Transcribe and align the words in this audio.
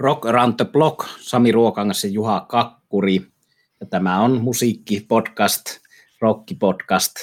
Rock 0.00 0.26
Around 0.26 0.54
the 0.56 0.64
Block, 0.64 1.06
Sami 1.18 1.52
Ruokangas 1.52 2.04
ja 2.04 2.10
Juha 2.10 2.46
Kakkuri. 2.48 3.26
Ja 3.80 3.86
tämä 3.86 4.20
on 4.20 4.40
musiikkipodcast, 4.40 5.64
rockipodcast 6.20 7.14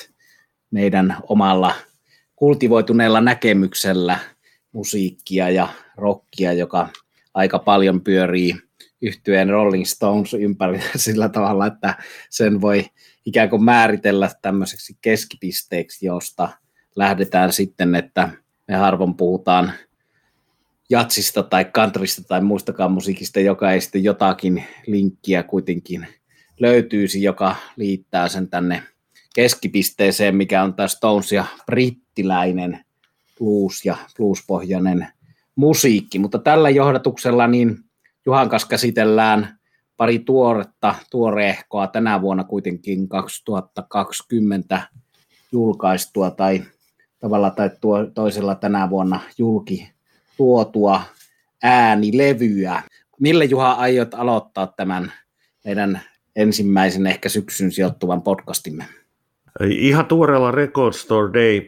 meidän 0.72 1.18
omalla 1.24 1.76
kultivoituneella 2.36 3.22
näkemyksellä 3.22 4.20
musiikkia 4.72 5.50
ja 5.50 5.68
rockia, 5.96 6.54
joka 6.54 6.90
aika 7.34 7.60
paljon 7.60 8.02
pyörii 8.02 8.56
yhtyeen 9.02 9.50
Rolling 9.50 9.86
Stones 9.86 10.34
ympärillä 10.34 10.84
sillä 11.06 11.30
tavalla, 11.30 11.68
että 11.68 11.96
sen 12.30 12.62
voi 12.62 12.86
ikään 13.26 13.50
kuin 13.50 13.64
määritellä 13.64 14.30
tämmöiseksi 14.42 14.98
keskipisteeksi, 15.02 16.06
josta 16.06 16.50
lähdetään 16.96 17.54
sitten, 17.54 17.96
että 17.96 18.30
me 18.68 18.76
harvoin 18.76 19.16
puhutaan 19.16 19.74
jatsista 20.90 21.44
tai 21.44 21.66
kantrista 21.66 22.24
tai 22.24 22.42
muistakaan 22.42 22.92
musiikista, 22.92 23.40
joka 23.40 23.72
ei 23.72 23.82
sitten 23.82 24.04
jotakin 24.04 24.64
linkkiä 24.88 25.44
kuitenkin 25.44 26.08
löytyisi, 26.60 27.24
joka 27.24 27.56
liittää 27.76 28.28
sen 28.28 28.50
tänne 28.50 28.84
keskipisteeseen, 29.36 30.36
mikä 30.36 30.64
on 30.64 30.74
tämä 30.74 30.88
Stones 30.88 31.32
ja 31.32 31.46
brittiläinen 31.66 32.86
blues 33.38 33.86
ja 33.86 33.98
bluespohjainen 34.18 35.08
musiikki. 35.56 36.20
Mutta 36.20 36.40
tällä 36.40 36.70
johdatuksella 36.70 37.48
niin 37.48 37.78
Juhan 38.26 38.50
kanssa 38.50 38.68
käsitellään 38.68 39.58
pari 39.98 40.20
tuoretta, 40.20 40.96
tuoreehkoa 41.12 41.88
tänä 41.88 42.22
vuonna 42.22 42.44
kuitenkin 42.44 43.10
2020 43.10 44.82
julkaistua 45.52 46.32
tai 46.32 46.64
tavalla 47.20 47.50
tai 47.50 47.70
toisella 48.14 48.56
tänä 48.56 48.90
vuonna 48.90 49.20
julki 49.38 49.97
tuotua 50.38 51.02
äänilevyä. 51.64 52.82
Millä 53.20 53.44
Juha 53.44 53.72
aiot 53.72 54.14
aloittaa 54.14 54.68
tämän 54.68 55.14
meidän 55.66 56.02
ensimmäisen 56.36 57.08
ehkä 57.08 57.30
syksyn 57.30 57.72
sijoittuvan 57.72 58.22
podcastimme? 58.22 58.86
Ihan 59.70 60.06
tuoreella 60.06 60.52
Record 60.52 60.94
Store 60.94 61.34
Day 61.34 61.68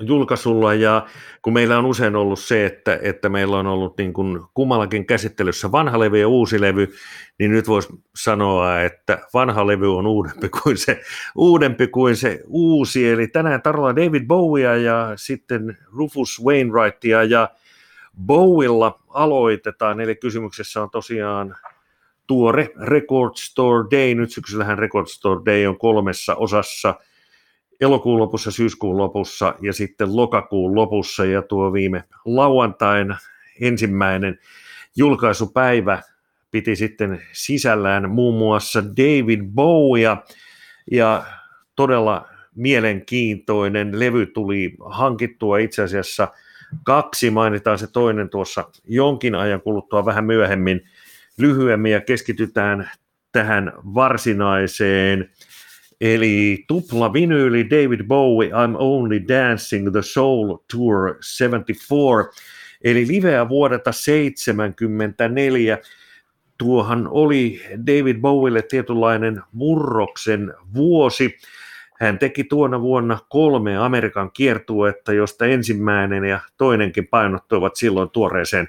julkaisulla 0.00 0.74
ja 0.74 1.06
kun 1.42 1.52
meillä 1.52 1.78
on 1.78 1.86
usein 1.86 2.16
ollut 2.16 2.38
se, 2.38 2.66
että, 2.66 2.98
että 3.02 3.28
meillä 3.28 3.58
on 3.58 3.66
ollut 3.66 3.98
niin 3.98 4.12
kuin 4.12 4.40
kummallakin 4.54 5.06
käsittelyssä 5.06 5.72
vanha 5.72 5.98
levy 5.98 6.18
ja 6.18 6.28
uusi 6.28 6.60
levy, 6.60 6.92
niin 7.38 7.50
nyt 7.50 7.68
voisi 7.68 7.88
sanoa, 8.16 8.80
että 8.80 9.18
vanha 9.34 9.66
levy 9.66 9.96
on 9.96 10.06
uudempi 10.06 10.48
kuin 10.62 10.76
se, 10.76 11.00
uudempi 11.36 11.86
kuin 11.86 12.16
se 12.16 12.40
uusi. 12.46 13.10
Eli 13.10 13.28
tänään 13.28 13.62
tarjolla 13.62 13.96
David 13.96 14.26
Bowiea 14.26 14.76
ja 14.76 15.12
sitten 15.16 15.78
Rufus 15.92 16.42
Wainwrightia 16.44 17.24
ja 17.24 17.48
Bowilla 18.26 19.00
aloitetaan, 19.08 20.00
eli 20.00 20.16
kysymyksessä 20.16 20.82
on 20.82 20.90
tosiaan 20.90 21.56
tuore 22.26 22.70
Record 22.82 23.32
Store 23.36 23.88
Day. 23.90 24.14
Nyt 24.14 24.32
syksyllähän 24.32 24.78
Record 24.78 25.06
Store 25.06 25.40
Day 25.46 25.66
on 25.66 25.78
kolmessa 25.78 26.34
osassa– 26.34 26.94
elokuun 27.80 28.18
lopussa, 28.18 28.50
syyskuun 28.50 28.96
lopussa 28.96 29.54
ja 29.60 29.72
sitten 29.72 30.16
lokakuun 30.16 30.74
lopussa. 30.74 31.24
Ja 31.24 31.42
tuo 31.42 31.72
viime 31.72 32.04
lauantain 32.24 33.14
ensimmäinen 33.60 34.38
julkaisupäivä 34.96 36.02
piti 36.50 36.76
sitten 36.76 37.22
sisällään 37.32 38.10
muun 38.10 38.38
muassa 38.38 38.84
David 38.84 39.42
Bowie. 39.54 40.16
Ja 40.90 41.24
todella 41.76 42.28
mielenkiintoinen 42.54 44.00
levy 44.00 44.26
tuli 44.26 44.74
hankittua. 44.84 45.58
Itse 45.58 45.82
asiassa 45.82 46.28
kaksi, 46.84 47.30
mainitaan 47.30 47.78
se 47.78 47.86
toinen 47.86 48.28
tuossa 48.28 48.64
jonkin 48.84 49.34
ajan 49.34 49.60
kuluttua 49.60 50.04
vähän 50.04 50.24
myöhemmin 50.24 50.80
lyhyemmin 51.38 51.92
ja 51.92 52.00
keskitytään 52.00 52.90
tähän 53.32 53.72
varsinaiseen 53.94 55.30
Eli 56.00 56.64
tupla 56.68 57.12
vinyyli 57.12 57.70
David 57.70 58.00
Bowie, 58.02 58.48
I'm 58.48 58.76
Only 58.78 59.28
Dancing 59.28 59.92
the 59.92 60.02
Soul 60.02 60.56
Tour 60.72 61.16
74, 61.20 62.32
eli 62.84 63.06
liveä 63.06 63.48
vuodelta 63.48 63.92
74. 63.92 65.78
Tuohan 66.58 67.08
oli 67.10 67.62
David 67.86 68.20
Bowille 68.20 68.62
tietynlainen 68.62 69.42
murroksen 69.52 70.54
vuosi. 70.74 71.38
Hän 72.00 72.18
teki 72.18 72.44
tuona 72.44 72.80
vuonna 72.80 73.18
kolme 73.28 73.76
Amerikan 73.76 74.30
kiertuetta, 74.32 75.12
josta 75.12 75.46
ensimmäinen 75.46 76.24
ja 76.24 76.40
toinenkin 76.56 77.06
painottuivat 77.06 77.76
silloin 77.76 78.10
tuoreeseen 78.10 78.68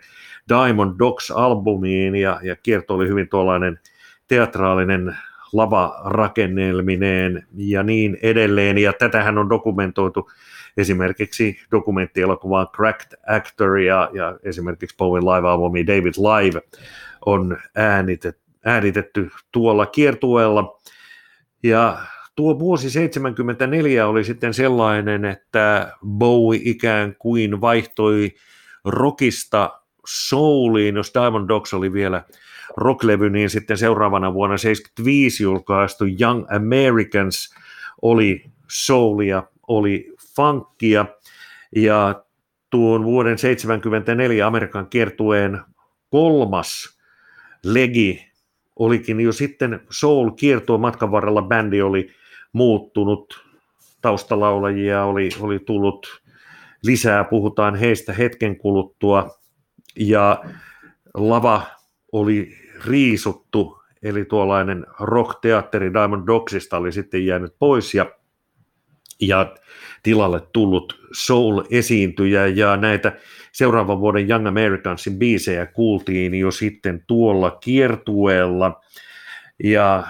Diamond 0.50 0.96
Dogs-albumiin, 1.00 2.16
ja, 2.16 2.40
ja 2.44 2.56
kierto 2.56 2.96
oli 2.96 3.08
hyvin 3.08 3.30
tuollainen 3.30 3.80
teatraalinen 4.28 5.18
lavarakennelmineen 5.54 7.48
ja 7.56 7.84
niin 7.84 8.18
edelleen. 8.22 8.78
Ja 8.78 8.94
tätähän 8.94 9.38
on 9.38 9.50
dokumentoitu 9.50 10.32
esimerkiksi 10.78 11.60
dokumenttielokuvaan 11.72 12.68
Cracked 12.76 13.20
Actor 13.28 13.78
ja, 13.78 14.10
ja 14.14 14.40
esimerkiksi 14.44 14.98
Bowen 14.98 15.26
live-albumi 15.26 15.88
David 15.88 16.14
Live 16.18 16.62
on 17.26 17.58
äänitetty, 17.76 18.42
äänitetty 18.66 19.30
tuolla 19.52 19.86
kiertueella. 19.86 20.80
Ja 21.64 21.98
tuo 22.36 22.60
vuosi 22.60 22.90
74 22.90 24.08
oli 24.08 24.24
sitten 24.24 24.54
sellainen, 24.54 25.26
että 25.26 25.94
Bowie 26.08 26.62
ikään 26.64 27.16
kuin 27.20 27.62
vaihtoi 27.62 28.32
rockista 28.86 29.82
souliin, 30.06 30.96
jos 30.96 31.12
Diamond 31.14 31.48
Dogs 31.48 31.74
oli 31.74 31.94
vielä 31.94 32.24
rocklevy, 32.78 33.30
niin 33.30 33.50
sitten 33.50 33.78
seuraavana 33.78 34.34
vuonna 34.34 34.58
75 34.58 35.44
julkaistu 35.44 36.06
Young 36.22 36.46
Americans 36.56 37.56
oli 38.02 38.44
soulia, 38.68 39.44
oli 39.68 40.14
funkia, 40.36 41.06
ja 41.76 42.24
tuon 42.70 43.04
vuoden 43.04 43.38
74 43.38 44.48
Amerikan 44.48 44.88
kiertueen 44.88 45.62
kolmas 46.10 47.00
legi 47.64 48.32
olikin 48.76 49.20
jo 49.20 49.32
sitten 49.32 49.80
soul 49.90 50.30
kiertua 50.30 50.78
matkan 50.78 51.12
varrella 51.12 51.42
bändi 51.42 51.82
oli 51.82 52.12
muuttunut, 52.54 53.46
taustalaulajia 54.02 55.04
oli, 55.04 55.30
oli 55.40 55.60
tullut 55.60 56.22
lisää, 56.84 57.24
puhutaan 57.24 57.76
heistä 57.76 58.14
hetken 58.14 58.58
kuluttua, 58.58 59.30
ja 60.00 60.44
lava 61.14 61.64
oli 62.12 62.58
riisuttu, 62.86 63.82
eli 64.04 64.26
tuollainen 64.26 64.86
rock-teatteri 65.00 65.94
Diamond 65.94 66.28
Dogsista 66.28 66.78
oli 66.78 66.92
sitten 66.92 67.26
jäänyt 67.26 67.56
pois 67.60 67.94
ja, 67.94 68.06
ja 69.22 69.56
tilalle 70.04 70.42
tullut 70.54 71.02
soul-esiintyjä 71.12 72.48
ja 72.48 72.78
näitä 72.78 73.18
seuraavan 73.52 74.00
vuoden 74.00 74.30
Young 74.30 74.48
Americansin 74.48 75.20
biisejä 75.20 75.66
kuultiin 75.66 76.34
jo 76.36 76.52
sitten 76.52 77.04
tuolla 77.08 77.52
kiertueella. 77.52 78.82
Ja 79.64 80.08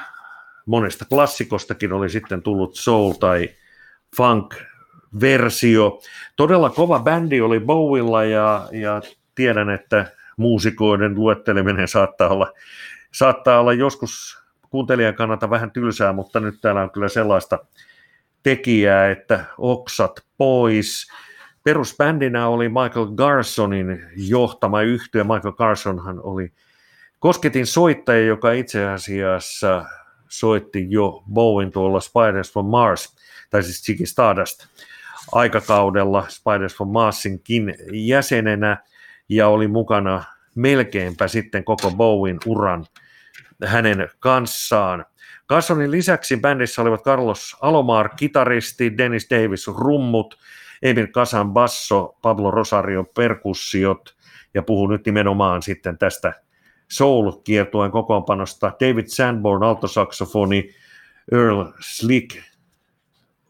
monesta 0.66 1.06
klassikostakin 1.06 1.94
oli 1.94 2.10
sitten 2.10 2.42
tullut 2.42 2.76
soul 2.76 3.12
tai 3.12 3.50
funk 4.18 4.56
versio. 5.22 6.00
Todella 6.36 6.70
kova 6.70 7.00
bändi 7.00 7.42
oli 7.42 7.60
Bowilla 7.60 8.24
ja, 8.24 8.68
ja 8.72 9.02
tiedän, 9.36 9.70
että 9.70 10.12
muusikoiden 10.38 11.16
luetteleminen 11.16 11.88
saattaa 11.88 12.30
olla, 12.30 12.54
saattaa 13.14 13.60
olla 13.60 13.74
joskus 13.74 14.42
kuuntelijan 14.70 15.16
kannalta 15.16 15.50
vähän 15.50 15.72
tylsää, 15.72 16.14
mutta 16.14 16.40
nyt 16.40 16.56
täällä 16.62 16.82
on 16.82 16.92
kyllä 16.92 17.10
sellaista 17.10 17.60
tekijää, 18.44 19.12
että 19.12 19.46
oksat 19.58 20.24
pois. 20.38 21.08
Perusbändinä 21.64 22.48
oli 22.48 22.70
Michael 22.70 23.06
Garsonin 23.16 24.06
johtama 24.16 24.82
yhtye. 24.82 25.24
Michael 25.24 25.54
Garsonhan 25.54 26.20
oli 26.24 26.52
kosketin 27.20 27.66
soittaja, 27.66 28.26
joka 28.26 28.52
itse 28.52 28.88
asiassa 28.88 29.86
soitti 30.32 30.88
jo 30.90 31.24
Bowen 31.34 31.72
tuolla 31.72 32.00
Spiders 32.00 32.54
from 32.54 32.66
Mars, 32.66 33.16
tai 33.50 33.64
siis 33.64 33.84
Ziggy 33.84 34.06
Stardust 34.06 34.66
aikakaudella 35.32 36.26
Spiders 36.30 36.76
from 36.76 36.90
Marsinkin 36.90 37.76
jäsenenä 37.92 38.78
ja 39.30 39.48
oli 39.48 39.68
mukana 39.68 40.24
melkeinpä 40.56 41.28
sitten 41.28 41.64
koko 41.64 41.92
Bowen 41.92 42.38
uran 42.46 42.86
hänen 43.66 44.10
kanssaan. 44.20 45.06
Carsonin 45.50 45.92
lisäksi 45.92 46.38
bändissä 46.38 46.82
olivat 46.82 47.04
Carlos 47.04 47.58
Alomar, 47.62 48.10
kitaristi, 48.16 48.98
Dennis 48.98 49.28
Davis, 49.30 49.68
rummut, 49.68 50.40
Emil 50.82 51.08
Kasan 51.08 51.54
basso, 51.54 52.18
Pablo 52.22 52.52
Rosario 52.52 53.04
perkussiot, 53.04 54.16
ja 54.54 54.62
puhun 54.62 54.90
nyt 54.90 55.06
nimenomaan 55.06 55.62
sitten 55.62 55.98
tästä 55.98 56.34
soul-kiertueen 56.92 57.92
kokoonpanosta, 57.92 58.72
David 58.80 59.06
Sanborn 59.08 59.64
altosaksofoni, 59.64 60.70
Earl 61.32 61.64
Slick 61.80 62.38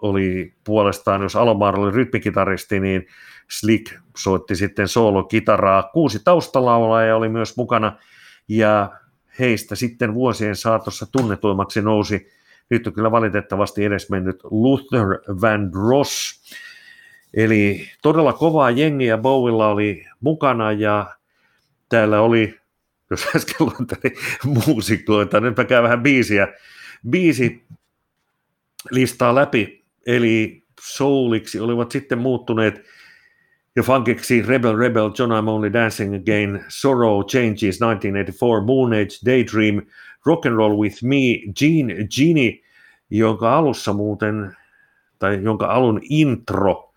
oli 0.01 0.53
puolestaan, 0.63 1.21
jos 1.21 1.35
Alomar 1.35 1.79
oli 1.79 1.91
rytmikitaristi, 1.91 2.79
niin 2.79 3.07
Slick 3.49 3.99
soitti 4.17 4.55
sitten 4.55 4.87
soolokitaraa. 4.87 5.83
Kuusi 5.93 6.19
taustalaulaa 6.23 7.15
oli 7.15 7.29
myös 7.29 7.57
mukana 7.57 7.97
ja 8.47 8.91
heistä 9.39 9.75
sitten 9.75 10.13
vuosien 10.13 10.55
saatossa 10.55 11.05
tunnetuimmaksi 11.11 11.81
nousi 11.81 12.27
nyt 12.71 12.87
on 12.87 12.93
kyllä 12.93 13.11
valitettavasti 13.11 13.85
edesmennyt 13.85 14.39
Luther 14.43 15.05
Vandross. 15.41 16.41
Eli 17.33 17.89
todella 18.01 18.33
kovaa 18.33 18.69
jengiä 18.69 19.17
Bowilla 19.17 19.67
oli 19.67 20.05
mukana 20.21 20.71
ja 20.71 21.15
täällä 21.89 22.21
oli, 22.21 22.60
jos 23.11 23.27
äsken 23.35 23.55
luontelin 23.59 24.17
muusikoita, 24.45 25.39
nyt 25.39 25.55
käy 25.67 25.83
vähän 25.83 26.03
biisiä, 26.03 26.47
biisi 27.09 27.63
listaa 28.91 29.35
läpi, 29.35 29.85
eli 30.05 30.63
souliksi 30.81 31.59
olivat 31.59 31.91
sitten 31.91 32.17
muuttuneet 32.17 32.81
ja 33.75 33.83
funkiksi 33.83 34.41
Rebel 34.41 34.77
Rebel, 34.77 35.11
John 35.19 35.31
I'm 35.31 35.49
Only 35.49 35.73
Dancing 35.73 36.15
Again, 36.15 36.65
Sorrow, 36.67 37.25
Changes, 37.25 37.79
1984, 37.79 38.61
Moon 38.65 38.93
Age, 38.93 39.25
Daydream, 39.25 39.81
Rock 40.25 40.45
and 40.45 40.55
Roll 40.55 40.77
With 40.77 41.03
Me, 41.03 41.53
Gene, 41.59 42.07
Genie, 42.07 42.61
jonka 43.09 43.57
alussa 43.57 43.93
muuten, 43.93 44.57
tai 45.19 45.43
jonka 45.43 45.65
alun 45.65 45.99
intro 46.03 46.90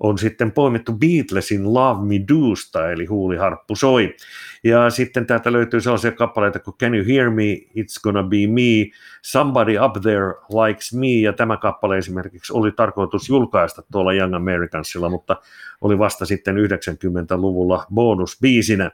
on 0.00 0.18
sitten 0.18 0.52
poimittu 0.52 0.92
Beatlesin 0.92 1.74
Love 1.74 2.06
Me 2.06 2.14
Dosta, 2.28 2.90
eli 2.90 3.06
huuliharppu 3.06 3.76
soi. 3.76 4.16
Ja 4.64 4.90
sitten 4.90 5.26
täältä 5.26 5.52
löytyy 5.52 5.80
sellaisia 5.80 6.12
kappaleita 6.12 6.58
kuin 6.58 6.76
Can 6.76 6.94
You 6.94 7.04
Hear 7.08 7.30
Me, 7.30 7.42
It's 7.54 8.00
Gonna 8.02 8.22
Be 8.22 8.36
Me, 8.46 8.98
Somebody 9.22 9.78
Up 9.78 9.92
There 10.02 10.34
Likes 10.48 10.92
Me, 10.92 11.06
ja 11.06 11.32
tämä 11.32 11.56
kappale 11.56 11.98
esimerkiksi 11.98 12.52
oli 12.52 12.72
tarkoitus 12.72 13.28
julkaista 13.28 13.82
tuolla 13.92 14.12
Young 14.12 14.34
Americansilla, 14.34 15.08
mutta 15.08 15.36
oli 15.80 15.98
vasta 15.98 16.26
sitten 16.26 16.56
90-luvulla 16.56 17.86
bonusbiisinä. 17.94 18.90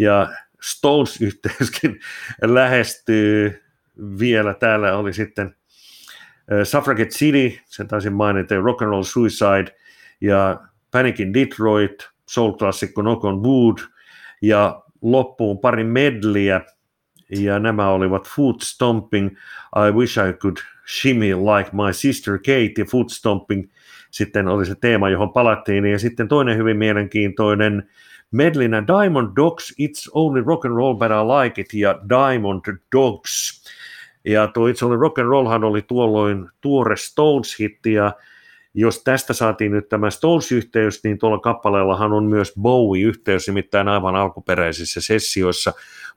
Ja 0.00 0.28
Stones-yhteyskin 0.60 2.00
lähestyy 2.42 3.62
vielä. 4.18 4.54
Täällä 4.54 4.96
oli 4.96 5.12
sitten 5.12 5.54
Suffragette 6.64 7.14
City, 7.14 7.58
sen 7.66 7.88
taisin 7.88 8.12
mainita, 8.12 8.54
Rock 8.54 8.82
and 8.82 8.90
Roll 8.90 9.02
Suicide– 9.02 9.76
ja 10.20 10.60
Panic 10.90 11.20
in 11.20 11.34
Detroit, 11.34 12.08
soul-klassikko 12.26 13.02
Knock 13.02 13.24
on 13.24 13.42
Wood 13.42 13.78
ja 14.42 14.82
loppuun 15.02 15.58
pari 15.58 15.84
medliä. 15.84 16.60
Ja 17.30 17.58
nämä 17.58 17.90
olivat 17.90 18.28
Foot 18.28 18.60
Stomping, 18.62 19.26
I 19.88 19.92
Wish 19.92 20.18
I 20.18 20.32
Could 20.32 20.56
Shimmy 21.00 21.34
Like 21.34 21.70
My 21.72 21.92
Sister 21.92 22.38
Kate. 22.38 22.72
Ja 22.78 22.84
Foot 22.84 23.10
Stomping 23.10 23.68
sitten 24.10 24.48
oli 24.48 24.66
se 24.66 24.74
teema, 24.74 25.08
johon 25.08 25.32
palattiin. 25.32 25.84
Ja 25.86 25.98
sitten 25.98 26.28
toinen 26.28 26.56
hyvin 26.58 26.76
mielenkiintoinen. 26.76 27.90
Medlinä 28.30 28.82
Diamond 28.86 29.28
Dogs, 29.36 29.72
It's 29.72 30.10
Only 30.12 30.42
Rock 30.42 30.64
and 30.64 30.74
Roll 30.74 30.94
But 30.94 31.10
I 31.10 31.24
Like 31.24 31.60
It 31.60 31.74
ja 31.74 32.00
Diamond 32.08 32.60
Dogs. 32.92 33.64
Ja 34.24 34.46
tuo 34.46 34.68
It's 34.68 34.84
Only 34.84 34.96
Rock 34.96 35.18
and 35.18 35.28
Rollhan 35.28 35.64
oli 35.64 35.82
tuolloin 35.82 36.48
tuore 36.60 36.96
Stones-hitti 36.96 37.92
ja 37.92 38.12
jos 38.78 39.02
tästä 39.04 39.32
saatiin 39.32 39.72
nyt 39.72 39.88
tämä 39.88 40.10
Stones-yhteys, 40.10 41.04
niin 41.04 41.18
tuolla 41.18 41.38
kappaleellahan 41.38 42.12
on 42.12 42.24
myös 42.24 42.52
Bowie-yhteys, 42.60 43.46
nimittäin 43.46 43.88
aivan 43.88 44.16
alkuperäisissä 44.16 45.00
sessioissa 45.00 45.72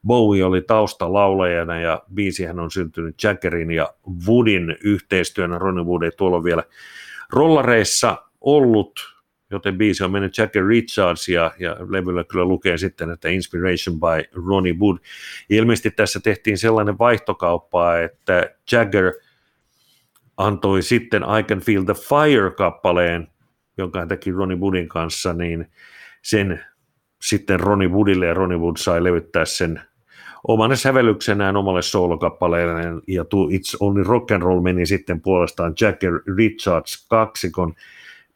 Bowie 0.07 0.43
oli 0.43 0.61
taustalaulajana 0.61 1.79
ja 1.79 2.03
biisihän 2.13 2.59
on 2.59 2.71
syntynyt 2.71 3.23
Jaggerin 3.23 3.71
ja 3.71 3.93
Woodin 4.27 4.77
yhteistyönä. 4.83 5.57
Ronnie 5.57 5.83
Wood 5.83 6.03
ei 6.03 6.11
tuolla 6.17 6.43
vielä 6.43 6.63
rollareissa 7.29 8.17
ollut, 8.41 9.15
joten 9.51 9.77
biisi 9.77 10.03
on 10.03 10.11
mennyt 10.11 10.37
Jagger 10.37 10.65
Richards 10.65 11.29
ja, 11.29 11.51
ja 11.59 11.77
levyllä 11.89 12.23
kyllä 12.23 12.45
lukee 12.45 12.77
sitten, 12.77 13.11
että 13.11 13.29
Inspiration 13.29 13.99
by 13.99 14.41
Ronnie 14.47 14.73
Wood. 14.73 14.97
Ilmeisesti 15.49 15.91
tässä 15.91 16.19
tehtiin 16.19 16.57
sellainen 16.57 16.97
vaihtokauppa, 16.97 17.97
että 17.97 18.55
Jagger– 18.71 19.13
antoi 20.39 20.81
sitten 20.81 21.23
I 21.39 21.43
Can 21.43 21.59
Feel 21.59 21.83
the 21.83 21.93
Fire-kappaleen, 21.93 23.27
jonka 23.77 23.99
hän 23.99 24.07
teki 24.07 24.31
Ronnie 24.31 24.57
Woodin 24.57 24.87
kanssa, 24.87 25.33
niin 25.33 25.71
sen 26.21 26.65
sitten 27.21 27.59
Ronnie 27.59 27.87
Woodille 27.87 28.25
ja 28.25 28.33
Ronnie 28.33 28.57
Wood 28.57 28.77
sai 28.77 29.03
levyttää 29.03 29.45
sen 29.45 29.81
omana 30.47 30.75
sävellyksenään 30.75 31.57
omalle 31.57 31.81
soolokappaleen 31.81 33.01
ja 33.07 33.25
tuo 33.25 33.47
It's 33.47 33.77
Only 33.79 34.03
Rock 34.03 34.31
and 34.31 34.41
Roll 34.41 34.61
meni 34.61 34.85
sitten 34.85 35.21
puolestaan 35.21 35.73
Jagger 35.81 36.13
Richards 36.37 37.07
kaksikon 37.09 37.73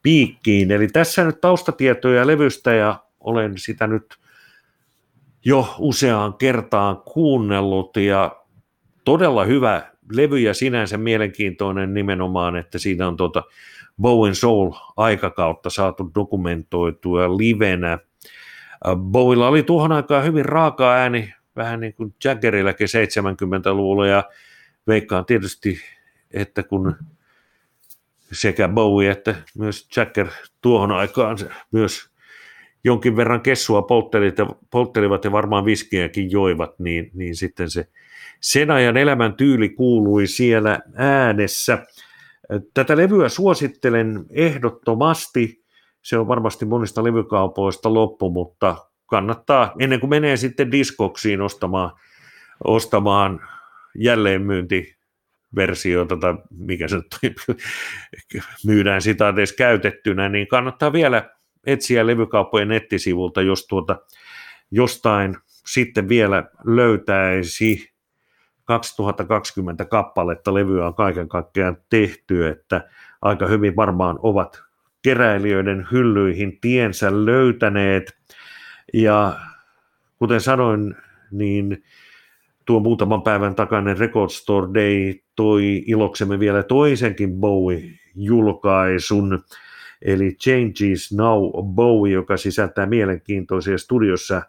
piikkiin. 0.01 0.71
Eli 0.71 0.87
tässä 0.87 1.23
nyt 1.23 1.41
taustatietoja 1.41 2.27
levystä 2.27 2.73
ja 2.73 3.03
olen 3.19 3.57
sitä 3.57 3.87
nyt 3.87 4.17
jo 5.45 5.75
useaan 5.79 6.33
kertaan 6.33 6.97
kuunnellut 6.97 7.97
ja 7.97 8.35
todella 9.05 9.43
hyvä 9.45 9.92
levy 10.11 10.39
ja 10.39 10.53
sinänsä 10.53 10.97
mielenkiintoinen 10.97 11.93
nimenomaan, 11.93 12.55
että 12.55 12.79
siinä 12.79 13.07
on 13.07 13.17
tuota 13.17 13.43
Bowen 14.01 14.35
Soul-aikakautta 14.35 15.69
saatu 15.69 16.11
dokumentoitua 16.15 17.37
livenä. 17.37 17.99
Bowilla 18.95 19.47
oli 19.47 19.63
tuohon 19.63 19.91
aikaan 19.91 20.25
hyvin 20.25 20.45
raaka 20.45 20.91
ääni, 20.91 21.33
vähän 21.55 21.79
niin 21.79 21.93
kuin 21.93 22.15
Jaggerilläkin 22.23 22.87
70-luvulla, 22.87 24.07
ja 24.07 24.23
veikkaan 24.87 25.25
tietysti, 25.25 25.77
että 26.31 26.63
kun 26.63 26.95
sekä 28.31 28.67
Bowie 28.67 29.11
että 29.11 29.35
myös 29.57 29.87
Jagger 29.97 30.27
tuohon 30.61 30.91
aikaan 30.91 31.37
myös 31.71 32.09
jonkin 32.83 33.15
verran 33.15 33.41
kessua 33.41 33.81
polttelivat 34.71 35.25
ja 35.25 35.31
varmaan 35.31 35.65
viskiäkin 35.65 36.31
joivat, 36.31 36.79
niin, 36.79 37.11
niin 37.13 37.35
sitten 37.35 37.69
se 37.69 37.87
sen 38.43 38.71
ajan 38.71 38.97
elämäntyyli 38.97 39.69
kuului 39.69 40.27
siellä 40.27 40.79
äänessä. 40.95 41.85
Tätä 42.73 42.97
levyä 42.97 43.29
suosittelen 43.29 44.25
ehdottomasti. 44.29 45.63
Se 46.01 46.17
on 46.17 46.27
varmasti 46.27 46.65
monista 46.65 47.03
levykaupoista 47.03 47.93
loppu, 47.93 48.29
mutta 48.29 48.75
kannattaa 49.05 49.73
ennen 49.79 49.99
kuin 49.99 50.09
menee 50.09 50.37
sitten 50.37 50.71
diskoksiin 50.71 51.41
ostamaan, 51.41 51.91
ostamaan 52.63 53.39
jälleenmyynti 53.95 54.95
versiota 55.55 56.17
tai 56.17 56.33
mikä 56.49 56.87
se 56.87 56.97
myydään 58.67 59.01
sitä 59.01 59.29
edes 59.29 59.53
käytettynä, 59.53 60.29
niin 60.29 60.47
kannattaa 60.47 60.93
vielä 60.93 61.29
etsiä 61.65 62.07
levykauppojen 62.07 62.67
nettisivulta, 62.67 63.41
jos 63.41 63.67
tuota 63.67 63.99
jostain 64.71 65.37
sitten 65.65 66.09
vielä 66.09 66.43
löytäisi 66.65 67.92
2020 68.65 69.85
kappaletta 69.85 70.53
levyä 70.53 70.87
on 70.87 70.95
kaiken 70.95 71.29
kaikkiaan 71.29 71.77
tehty, 71.89 72.47
että 72.47 72.89
aika 73.21 73.47
hyvin 73.47 73.75
varmaan 73.75 74.19
ovat 74.23 74.63
keräilijöiden 75.01 75.87
hyllyihin 75.91 76.59
tiensä 76.61 77.25
löytäneet. 77.25 78.17
Ja 78.93 79.39
kuten 80.19 80.41
sanoin, 80.41 80.95
niin 81.31 81.83
tuo 82.65 82.79
muutaman 82.79 83.21
päivän 83.21 83.55
takainen 83.55 83.97
Record 83.97 84.29
Store 84.29 84.67
Day 84.73 85.13
toi 85.35 85.83
iloksemme 85.87 86.39
vielä 86.39 86.63
toisenkin 86.63 87.29
Bowie-julkaisun, 87.29 89.43
eli 90.01 90.31
Changes 90.31 91.13
Now 91.13 91.51
Bowie, 91.63 92.13
joka 92.13 92.37
sisältää 92.37 92.85
mielenkiintoisia 92.85 93.77
studiossa 93.77 94.41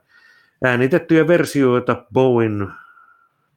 äänitettyjä 0.64 1.26
versioita 1.26 2.04
Bowen 2.12 2.68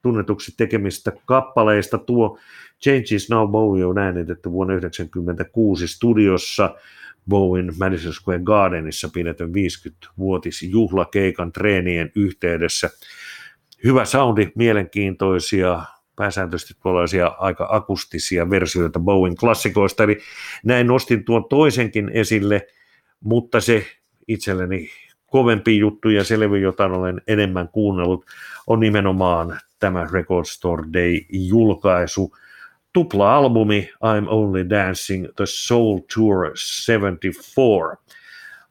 tunnetuksi 0.02 0.54
tekemistä 0.56 1.12
kappaleista. 1.26 1.98
Tuo 1.98 2.38
Changes 2.82 3.30
Now 3.30 3.50
Bowie 3.50 3.84
on 3.84 3.98
äänitetty 3.98 4.52
vuonna 4.52 4.72
1996 4.72 5.88
studiossa 5.88 6.74
Bowen 7.28 7.72
Madison 7.78 8.12
Square 8.12 8.42
Gardenissa 8.42 9.08
pidetyn 9.12 9.48
50-vuotisjuhlakeikan 9.48 11.52
treenien 11.52 12.12
yhteydessä. 12.14 12.90
Hyvä 13.84 14.04
soundi, 14.04 14.48
mielenkiintoisia, 14.54 15.82
pääsääntöisesti 16.16 16.74
tuollaisia 16.82 17.26
aika 17.26 17.68
akustisia 17.70 18.50
versioita 18.50 19.00
Bowen 19.00 19.36
klassikoista, 19.36 20.04
eli 20.04 20.18
näin 20.64 20.86
nostin 20.86 21.24
tuon 21.24 21.44
toisenkin 21.48 22.08
esille, 22.08 22.66
mutta 23.20 23.60
se 23.60 23.86
itselleni 24.28 24.88
kovempi 25.26 25.78
juttu 25.78 26.08
ja 26.08 26.24
selvy, 26.24 26.58
jota 26.58 26.84
olen 26.84 27.22
enemmän 27.26 27.68
kuunnellut, 27.68 28.24
on 28.66 28.80
nimenomaan 28.80 29.60
tämä 29.78 30.06
Record 30.12 30.46
Store 30.46 30.84
Day-julkaisu. 30.92 32.36
Tupla-albumi 32.92 33.90
I'm 33.94 34.28
Only 34.28 34.70
Dancing 34.70 35.26
The 35.36 35.44
Soul 35.46 35.98
Tour 36.14 36.50
74. 36.54 37.96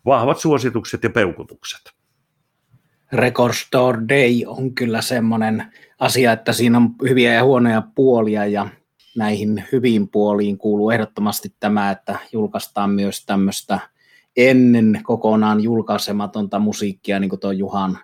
Vahvat 0.06 0.40
suositukset 0.40 1.04
ja 1.04 1.10
peukutukset. 1.10 1.82
Record 3.14 3.54
Store 3.54 4.00
Day 4.10 4.44
on 4.46 4.74
kyllä 4.74 5.02
semmoinen 5.02 5.74
asia, 6.00 6.32
että 6.32 6.54
siinä 6.54 6.78
on 6.78 6.90
hyviä 7.10 7.34
ja 7.34 7.44
huonoja 7.44 7.84
puolia 7.96 8.46
ja 8.46 8.70
näihin 9.18 9.64
hyviin 9.72 10.10
puoliin 10.10 10.58
kuuluu 10.58 10.92
ehdottomasti 10.92 11.54
tämä, 11.60 11.92
että 11.92 12.20
julkaistaan 12.32 12.90
myös 12.90 13.26
tämmöistä 13.26 13.80
ennen 14.38 15.00
kokonaan 15.04 15.64
julkaisematonta 15.64 16.60
musiikkia, 16.60 17.20
niin 17.20 17.30
kuin 17.30 17.40
tuo 17.40 17.52
Juhan 17.52 17.98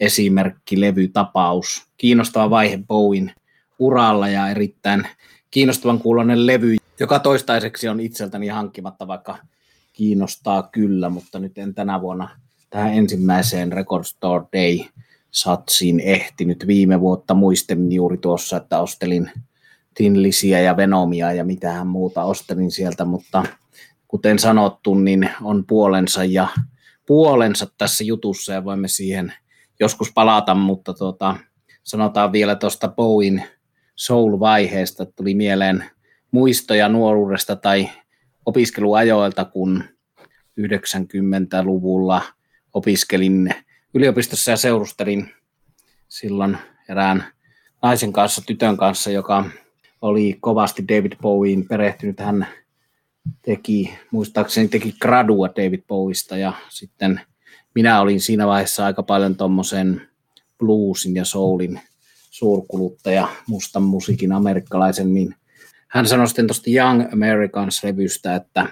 esimerkki, 0.00 0.80
levytapaus. 0.80 1.86
Kiinnostava 1.96 2.50
vaihe 2.50 2.78
Bowen 2.86 3.32
uralla 3.78 4.28
ja 4.28 4.48
erittäin 4.48 5.06
kiinnostavan 5.50 5.98
kuulonen 5.98 6.46
levy, 6.46 6.76
joka 7.00 7.18
toistaiseksi 7.18 7.88
on 7.88 8.00
itseltäni 8.00 8.48
hankkimatta, 8.48 9.06
vaikka 9.06 9.38
kiinnostaa 9.92 10.62
kyllä, 10.62 11.08
mutta 11.08 11.38
nyt 11.38 11.58
en 11.58 11.74
tänä 11.74 12.00
vuonna 12.00 12.28
tähän 12.70 12.94
ensimmäiseen 12.94 13.72
Record 13.72 14.04
Store 14.04 14.44
Day 14.52 14.78
satsiin 15.30 16.00
ehtinyt. 16.00 16.66
Viime 16.66 17.00
vuotta 17.00 17.34
muistelin 17.34 17.92
juuri 17.92 18.18
tuossa, 18.18 18.56
että 18.56 18.80
ostelin 18.80 19.30
Tinlisiä 19.94 20.60
ja 20.60 20.76
Venomia 20.76 21.32
ja 21.32 21.44
mitähän 21.44 21.86
muuta 21.86 22.24
ostelin 22.24 22.70
sieltä, 22.70 23.04
mutta 23.04 23.44
kuten 24.08 24.38
sanottu, 24.38 24.94
niin 24.94 25.30
on 25.42 25.64
puolensa 25.66 26.24
ja 26.24 26.48
puolensa 27.06 27.66
tässä 27.78 28.04
jutussa 28.04 28.52
ja 28.52 28.64
voimme 28.64 28.88
siihen 28.88 29.32
joskus 29.80 30.12
palata, 30.12 30.54
mutta 30.54 30.94
tuota, 30.94 31.36
sanotaan 31.82 32.32
vielä 32.32 32.54
tuosta 32.54 32.88
Bowen 32.88 33.44
soul-vaiheesta, 33.94 35.06
tuli 35.06 35.34
mieleen 35.34 35.84
muistoja 36.30 36.88
nuoruudesta 36.88 37.56
tai 37.56 37.88
opiskeluajoilta, 38.46 39.44
kun 39.44 39.84
90-luvulla 40.60 42.22
opiskelin 42.74 43.54
yliopistossa 43.94 44.50
ja 44.50 44.56
seurustelin 44.56 45.30
silloin 46.08 46.58
erään 46.88 47.24
naisen 47.82 48.12
kanssa, 48.12 48.42
tytön 48.46 48.76
kanssa, 48.76 49.10
joka 49.10 49.44
oli 50.02 50.36
kovasti 50.40 50.88
David 50.88 51.12
Bowiein 51.22 51.68
perehtynyt. 51.68 52.20
Hän 52.20 52.46
teki, 53.42 53.94
muistaakseni 54.10 54.68
teki 54.68 54.94
gradua 55.00 55.48
David 55.48 55.82
Bowista 55.88 56.36
ja 56.36 56.52
sitten 56.68 57.20
minä 57.78 58.00
olin 58.00 58.20
siinä 58.20 58.46
vaiheessa 58.46 58.84
aika 58.84 59.02
paljon 59.02 59.36
tuommoisen 59.36 60.02
bluesin 60.58 61.14
ja 61.14 61.24
soulin 61.24 61.80
suurkuluttaja, 62.30 63.28
mustan 63.46 63.82
musiikin 63.82 64.32
amerikkalaisen, 64.32 65.14
niin 65.14 65.34
hän 65.88 66.06
sanoi 66.06 66.28
sitten 66.28 66.46
tuosta 66.46 66.70
Young 66.70 67.12
Americans-levystä, 67.12 68.34
että 68.34 68.66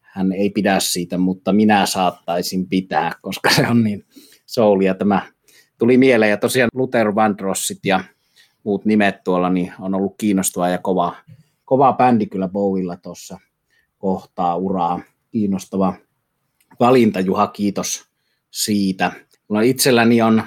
hän 0.00 0.32
ei 0.32 0.50
pidä 0.50 0.80
siitä, 0.80 1.18
mutta 1.18 1.52
minä 1.52 1.86
saattaisin 1.86 2.68
pitää, 2.68 3.12
koska 3.22 3.50
se 3.50 3.68
on 3.68 3.84
niin 3.84 4.04
soulia. 4.46 4.94
Tämä 4.94 5.22
tuli 5.78 5.98
mieleen 5.98 6.30
ja 6.30 6.36
tosiaan 6.36 6.70
Luther 6.74 7.14
Vandrossit 7.14 7.78
ja 7.84 8.04
muut 8.64 8.84
nimet 8.84 9.24
tuolla 9.24 9.50
niin 9.50 9.72
on 9.78 9.94
ollut 9.94 10.14
kiinnostavaa 10.18 10.68
ja 10.68 10.78
kova, 10.78 11.16
kova 11.64 11.92
bändi 11.92 12.26
kyllä 12.26 12.48
Bowilla 12.48 12.96
tuossa 12.96 13.38
kohtaa 13.98 14.56
uraa. 14.56 15.00
Kiinnostava 15.30 15.94
valinta, 16.80 17.20
Juha, 17.20 17.46
kiitos 17.46 18.09
siitä. 18.50 19.12
Mulla 19.48 19.62
itselläni 19.62 20.22
on 20.22 20.42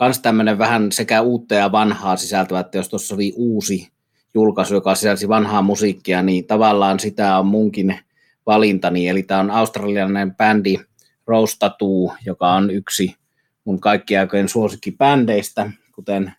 myös 0.00 0.18
tämmöinen 0.18 0.58
vähän 0.58 0.92
sekä 0.92 1.20
uutta 1.20 1.54
ja 1.54 1.72
vanhaa 1.72 2.16
sisältöä, 2.16 2.60
että 2.60 2.78
jos 2.78 2.88
tuossa 2.88 3.14
oli 3.14 3.32
uusi 3.36 3.88
julkaisu, 4.34 4.74
joka 4.74 4.94
sisälsi 4.94 5.28
vanhaa 5.28 5.62
musiikkia, 5.62 6.22
niin 6.22 6.46
tavallaan 6.46 7.00
sitä 7.00 7.38
on 7.38 7.46
munkin 7.46 7.98
valintani. 8.46 9.08
Eli 9.08 9.22
tämä 9.22 9.40
on 9.40 9.50
australialainen 9.50 10.34
bändi 10.34 10.78
Rose 11.26 11.56
joka 12.26 12.52
on 12.52 12.70
yksi 12.70 13.16
mun 13.64 13.80
kaikkien 13.80 14.20
aikojen 14.20 14.48
suosikkibändeistä, 14.48 15.70
kuten 15.94 16.32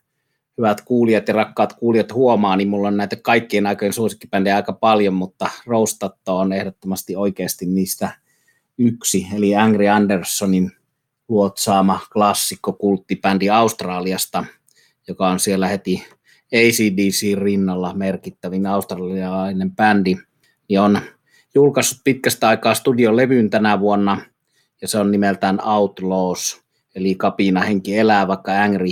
hyvät 0.58 0.82
kuulijat 0.82 1.28
ja 1.28 1.34
rakkaat 1.34 1.74
kuulijat 1.74 2.14
huomaa, 2.14 2.56
niin 2.56 2.68
mulla 2.68 2.88
on 2.88 2.98
näitä 2.98 3.16
kaikkien 3.16 3.68
aikojen 3.68 3.94
suosikkibändejä 3.94 4.56
aika 4.56 4.74
paljon, 4.74 5.14
mutta 5.14 5.50
Rostatto 5.66 6.38
on 6.38 6.54
ehdottomasti 6.54 7.16
oikeasti 7.16 7.66
niistä 7.66 8.12
yksi, 8.78 9.28
eli 9.36 9.56
Angry 9.56 9.88
Andersonin 9.88 10.72
luotsaama 11.34 12.00
klassikko 12.14 12.74
kulttibändi 12.74 13.50
Australiasta, 13.50 14.46
joka 15.08 15.28
on 15.28 15.40
siellä 15.40 15.68
heti 15.68 16.06
ACDC 16.54 17.38
rinnalla 17.38 17.94
merkittävin 17.94 18.66
australialainen 18.66 19.76
bändi, 19.76 20.16
niin 20.70 20.80
on 20.80 21.02
julkaissut 21.56 22.02
pitkästä 22.04 22.48
aikaa 22.48 22.74
studiolevyn 22.74 23.50
tänä 23.50 23.80
vuonna, 23.80 24.22
ja 24.82 24.88
se 24.88 24.98
on 24.98 25.12
nimeltään 25.12 25.68
Outlaws, 25.68 26.62
eli 26.96 27.16
kapina 27.16 27.62
henki 27.62 27.98
elää, 27.98 28.28
vaikka 28.28 28.52
Angry 28.64 28.92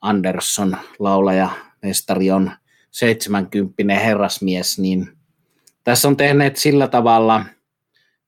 Anderson, 0.00 0.76
laulaja, 0.98 1.50
mestari 1.82 2.30
on 2.30 2.50
70 2.90 3.94
herrasmies, 3.94 4.78
niin 4.78 5.08
tässä 5.84 6.08
on 6.08 6.16
tehneet 6.16 6.56
sillä 6.56 6.88
tavalla 6.88 7.44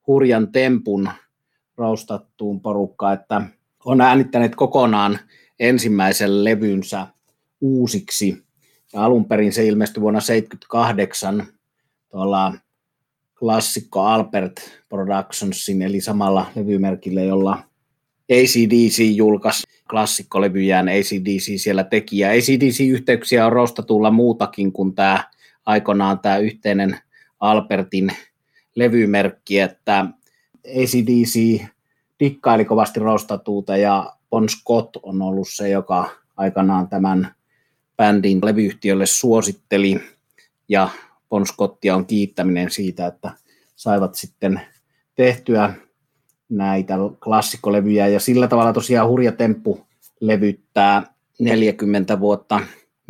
hurjan 0.06 0.52
tempun 0.52 1.08
raustattuun 1.80 2.60
porukkaan, 2.60 3.14
että 3.14 3.42
on 3.84 4.00
äänittäneet 4.00 4.54
kokonaan 4.54 5.18
ensimmäisen 5.60 6.44
levynsä 6.44 7.06
uusiksi. 7.60 8.44
Ja 8.92 9.04
alun 9.04 9.24
perin 9.24 9.52
se 9.52 9.66
ilmestyi 9.66 10.00
vuonna 10.00 10.20
1978 10.20 11.46
tuolla 12.10 12.54
klassikko 13.38 14.00
Albert 14.00 14.60
Productionsin, 14.88 15.82
eli 15.82 16.00
samalla 16.00 16.46
levymerkillä, 16.56 17.22
jolla 17.22 17.62
ACDC 18.32 19.16
julkaisi 19.16 19.62
klassikkolevyjään, 19.90 20.88
ACDC 20.88 21.60
siellä 21.60 21.84
teki, 21.84 22.18
ja 22.18 22.28
ACDC-yhteyksiä 22.28 23.46
on 23.46 23.52
rostatulla 23.52 24.10
muutakin 24.10 24.72
kuin 24.72 24.94
tämä 24.94 25.24
aikanaan 25.66 26.18
tämä 26.18 26.36
yhteinen 26.36 26.98
Albertin 27.40 28.10
levymerkki, 28.74 29.60
että 29.60 30.06
ACDC 30.66 31.64
dikkaili 32.20 32.64
kovasti 32.64 33.00
rostatuuta, 33.00 33.76
ja 33.76 34.12
Bon 34.30 34.48
Scott 34.48 34.96
on 35.02 35.22
ollut 35.22 35.48
se, 35.50 35.68
joka 35.68 36.10
aikanaan 36.36 36.88
tämän 36.88 37.34
bändin 37.96 38.40
levyyhtiölle 38.44 39.06
suositteli, 39.06 40.00
ja 40.68 40.88
Bon 41.28 41.46
Scottia 41.46 41.96
on 41.96 42.06
kiittäminen 42.06 42.70
siitä, 42.70 43.06
että 43.06 43.30
saivat 43.76 44.14
sitten 44.14 44.60
tehtyä 45.14 45.74
näitä 46.48 46.94
klassikkolevyjä 47.24 48.08
ja 48.08 48.20
sillä 48.20 48.48
tavalla 48.48 48.72
tosiaan 48.72 49.08
hurja 49.08 49.32
temppu 49.32 49.86
levyttää 50.20 51.14
40 51.38 52.20
vuotta 52.20 52.60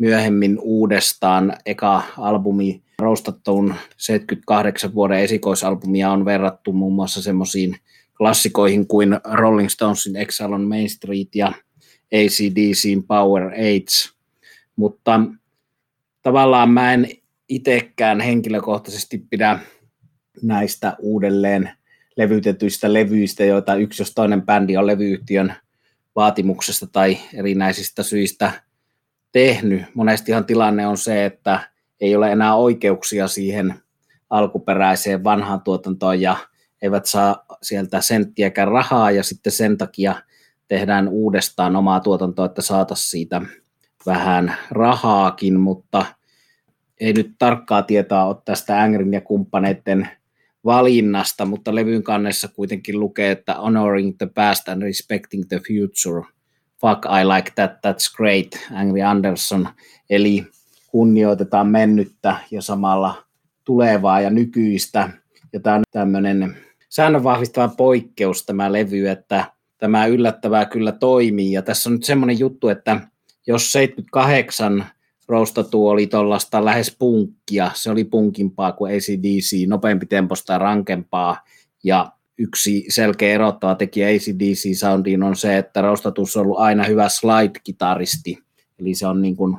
myöhemmin 0.01 0.59
uudestaan. 0.61 1.53
Eka 1.65 2.03
albumi 2.17 2.81
Rostattoun 2.99 3.75
78 3.97 4.93
vuoden 4.93 5.19
esikoisalbumia 5.19 6.11
on 6.11 6.25
verrattu 6.25 6.73
muun 6.73 6.93
muassa 6.93 7.21
semmoisiin 7.21 7.75
klassikoihin 8.17 8.87
kuin 8.87 9.19
Rolling 9.33 9.69
Stonesin 9.69 10.15
Exile 10.15 10.55
on 10.55 10.61
Main 10.61 10.89
Street 10.89 11.27
ja 11.35 11.53
ACDCin 12.13 13.03
Power 13.03 13.43
Aids, 13.43 14.13
mutta 14.75 15.19
tavallaan 16.21 16.69
mä 16.69 16.93
en 16.93 17.07
itsekään 17.49 18.19
henkilökohtaisesti 18.19 19.17
pidä 19.29 19.59
näistä 20.41 20.95
uudelleen 20.99 21.71
levytetyistä 22.17 22.93
levyistä, 22.93 23.45
joita 23.45 23.75
yksi 23.75 24.01
jos 24.01 24.13
toinen 24.13 24.41
bändi 24.41 24.77
on 24.77 24.87
levyyhtiön 24.87 25.53
vaatimuksesta 26.15 26.87
tai 26.87 27.17
erinäisistä 27.33 28.03
syistä 28.03 28.51
tehnyt. 29.31 29.81
Monestihan 29.93 30.45
tilanne 30.45 30.87
on 30.87 30.97
se, 30.97 31.25
että 31.25 31.59
ei 32.01 32.15
ole 32.15 32.31
enää 32.31 32.55
oikeuksia 32.55 33.27
siihen 33.27 33.75
alkuperäiseen 34.29 35.23
vanhaan 35.23 35.61
tuotantoon 35.61 36.21
ja 36.21 36.37
eivät 36.81 37.05
saa 37.05 37.45
sieltä 37.61 38.01
senttiäkään 38.01 38.67
rahaa 38.67 39.11
ja 39.11 39.23
sitten 39.23 39.51
sen 39.51 39.77
takia 39.77 40.15
tehdään 40.67 41.07
uudestaan 41.07 41.75
omaa 41.75 41.99
tuotantoa, 41.99 42.45
että 42.45 42.61
saataisiin 42.61 43.09
siitä 43.09 43.41
vähän 44.05 44.55
rahaakin, 44.71 45.59
mutta 45.59 46.05
ei 46.99 47.13
nyt 47.13 47.31
tarkkaa 47.39 47.83
tietoa 47.83 48.25
ole 48.25 48.35
tästä 48.45 48.81
Angrin 48.81 49.13
ja 49.13 49.21
kumppaneiden 49.21 50.09
valinnasta, 50.65 51.45
mutta 51.45 51.75
levyn 51.75 52.03
kannessa 52.03 52.47
kuitenkin 52.47 52.99
lukee, 52.99 53.31
että 53.31 53.53
honoring 53.53 54.17
the 54.17 54.27
past 54.35 54.69
and 54.69 54.81
respecting 54.81 55.43
the 55.49 55.59
future. 55.67 56.25
Fuck, 56.81 57.05
I 57.05 57.25
like 57.25 57.51
that, 57.55 57.71
that's 57.71 58.15
great, 58.15 58.47
Angry 58.73 59.01
Anderson. 59.01 59.69
Eli 60.09 60.45
kunnioitetaan 60.87 61.67
mennyttä 61.67 62.35
ja 62.51 62.61
samalla 62.61 63.23
tulevaa 63.63 64.21
ja 64.21 64.29
nykyistä. 64.29 65.09
Ja 65.53 65.59
tämä 65.59 65.75
on 65.75 65.83
tämmöinen 65.91 66.57
säännön 66.89 67.23
vahvistava 67.23 67.67
poikkeus 67.67 68.45
tämä 68.45 68.71
levy, 68.71 69.07
että 69.07 69.45
tämä 69.77 70.05
yllättävää 70.05 70.65
kyllä 70.65 70.91
toimii. 70.91 71.51
Ja 71.51 71.61
tässä 71.61 71.89
on 71.89 71.93
nyt 71.93 72.03
semmoinen 72.03 72.39
juttu, 72.39 72.69
että 72.69 73.01
jos 73.47 73.71
78 73.71 74.85
roustatu 75.27 75.87
oli 75.87 76.07
tuollaista 76.07 76.65
lähes 76.65 76.95
punkkia, 76.99 77.71
se 77.73 77.91
oli 77.91 78.03
punkimpaa 78.03 78.71
kuin 78.71 78.95
ACDC, 78.95 79.67
nopeampi 79.67 80.05
temposta 80.05 80.57
rankempaa, 80.57 81.37
ja 81.83 82.11
yksi 82.41 82.85
selkeä 82.89 83.33
erottava 83.33 83.75
tekijä 83.75 84.07
ACDC-soundiin 84.07 85.23
on 85.23 85.35
se, 85.35 85.57
että 85.57 85.81
Rostatus 85.81 86.37
on 86.37 86.43
ollut 86.43 86.59
aina 86.59 86.83
hyvä 86.83 87.07
slide-kitaristi, 87.09 88.43
eli 88.79 88.93
se 88.93 89.07
on 89.07 89.21
niin 89.21 89.35
kuin 89.35 89.57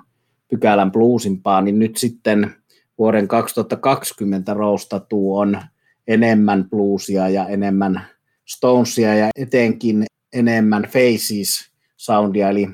pykälän 0.48 0.92
bluesimpaa, 0.92 1.60
niin 1.60 1.78
nyt 1.78 1.96
sitten 1.96 2.54
vuoden 2.98 3.28
2020 3.28 4.54
roustatu 4.54 5.36
on 5.36 5.60
enemmän 6.08 6.70
bluesia 6.70 7.28
ja 7.28 7.48
enemmän 7.48 8.02
Stonesia 8.44 9.14
ja 9.14 9.28
etenkin 9.36 10.04
enemmän 10.32 10.82
Faces 10.82 11.70
soundia, 11.96 12.50
eli 12.50 12.68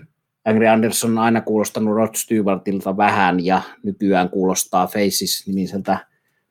Angry 0.45 0.67
Anderson 0.67 1.11
on 1.11 1.19
aina 1.19 1.41
kuulostanut 1.41 1.95
Rod 1.95 2.15
Stewartilta 2.15 2.97
vähän 2.97 3.45
ja 3.45 3.63
nykyään 3.83 4.31
kuulostaa 4.31 4.87
Faces-nimiseltä 4.87 5.99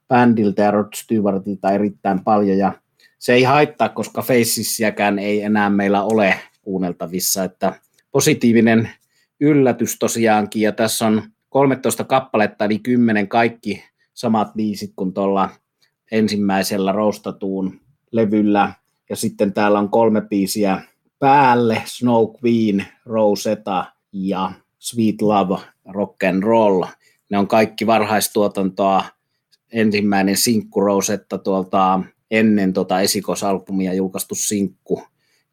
bändiltä 0.07 0.61
ja 0.61 0.71
Rod 0.71 0.93
Stewartilta 0.95 1.71
erittäin 1.71 2.23
paljon. 2.23 2.57
Ja 2.57 2.73
se 3.19 3.33
ei 3.33 3.43
haittaa, 3.43 3.89
koska 3.89 4.21
Facesiäkään 4.21 5.19
ei 5.19 5.41
enää 5.41 5.69
meillä 5.69 6.03
ole 6.03 6.39
kuunneltavissa, 6.62 7.43
että 7.43 7.74
positiivinen 8.12 8.89
yllätys 9.39 10.00
tosiaankin 10.00 10.62
ja 10.62 10.71
tässä 10.71 11.07
on 11.07 11.24
13 11.50 12.03
kappaletta 12.03 12.65
eli 12.65 12.79
10 12.79 13.27
kaikki 13.27 13.83
samat 14.13 14.53
biisit 14.53 14.93
kuin 14.95 15.13
tuolla 15.13 15.50
ensimmäisellä 16.12 16.91
roustatuun 16.91 17.79
levyllä 18.12 18.74
ja 19.09 19.15
sitten 19.15 19.53
täällä 19.53 19.79
on 19.79 19.89
kolme 19.89 20.21
biisiä 20.21 20.81
päälle, 21.19 21.81
Snow 21.86 22.25
Queen, 22.43 22.86
Rosetta 23.05 23.86
ja 24.12 24.51
Sweet 24.79 25.21
Love, 25.21 25.62
Rock 25.86 26.24
and 26.24 26.43
Roll. 26.43 26.83
Ne 27.29 27.38
on 27.38 27.47
kaikki 27.47 27.88
varhaistuotantoa. 27.88 29.05
Ensimmäinen 29.74 30.38
sinkku 30.38 30.81
Rosetta 30.81 31.38
tuolta 31.38 32.00
ennen 32.31 32.74
tuota 32.74 33.01
esikosalbumia 33.01 33.93
julkaistu 33.93 34.36
sinkku 34.36 35.03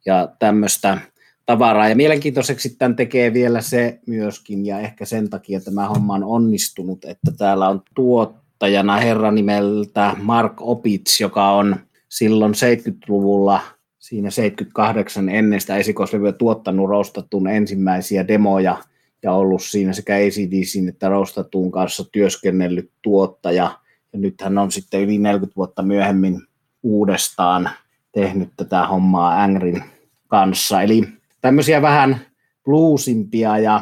ja 0.05 0.29
tämmöistä 0.39 0.97
tavaraa. 1.45 1.89
Ja 1.89 1.95
mielenkiintoiseksi 1.95 2.75
tämän 2.77 2.95
tekee 2.95 3.33
vielä 3.33 3.61
se 3.61 3.99
myöskin, 4.07 4.65
ja 4.65 4.79
ehkä 4.79 5.05
sen 5.05 5.29
takia 5.29 5.59
tämä 5.59 5.87
homma 5.87 6.13
on 6.13 6.23
onnistunut, 6.23 7.05
että 7.05 7.31
täällä 7.37 7.69
on 7.69 7.81
tuottajana 7.95 8.97
herra 8.97 9.31
nimeltä 9.31 10.15
Mark 10.21 10.53
Opitz, 10.61 11.21
joka 11.21 11.51
on 11.51 11.75
silloin 12.09 12.53
70-luvulla 12.53 13.61
siinä 13.99 14.29
78 14.29 15.29
ennen 15.29 15.61
sitä 15.61 15.77
esikoislevyä 15.77 16.31
tuottanut 16.31 16.89
Rostatun 16.89 17.47
ensimmäisiä 17.47 18.27
demoja 18.27 18.77
ja 19.23 19.31
ollut 19.31 19.63
siinä 19.63 19.93
sekä 19.93 20.15
ACDCin 20.15 20.89
että 20.89 21.09
Rostatun 21.09 21.71
kanssa 21.71 22.03
työskennellyt 22.11 22.91
tuottaja. 23.01 23.79
Ja 24.13 24.19
nyt 24.19 24.41
hän 24.41 24.57
on 24.57 24.71
sitten 24.71 25.01
yli 25.01 25.17
40 25.17 25.55
vuotta 25.55 25.83
myöhemmin 25.83 26.41
uudestaan 26.85 27.69
tehnyt 28.11 28.49
tätä 28.57 28.87
hommaa 28.87 29.41
Angrin 29.43 29.83
kanssa. 30.27 30.81
Eli 30.81 31.03
tämmöisiä 31.41 31.81
vähän 31.81 32.19
bluesimpia 32.63 33.57
ja 33.57 33.81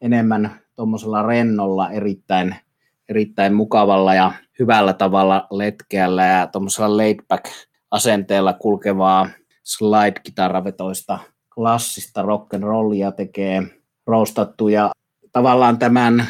enemmän 0.00 0.60
tuommoisella 0.76 1.22
rennolla 1.22 1.90
erittäin, 1.90 2.56
erittäin 3.08 3.54
mukavalla 3.54 4.14
ja 4.14 4.32
hyvällä 4.58 4.92
tavalla 4.92 5.46
letkeällä 5.50 6.26
ja 6.26 6.46
tuommoisella 6.46 6.96
laid 6.96 7.18
back 7.28 7.44
asenteella 7.90 8.52
kulkevaa 8.52 9.28
slide-kitaravetoista 9.64 11.18
klassista 11.54 12.22
rock'n'rollia 12.22 13.12
tekee 13.16 13.62
roustattu 14.06 14.68
ja 14.68 14.90
tavallaan 15.32 15.78
tämän 15.78 16.26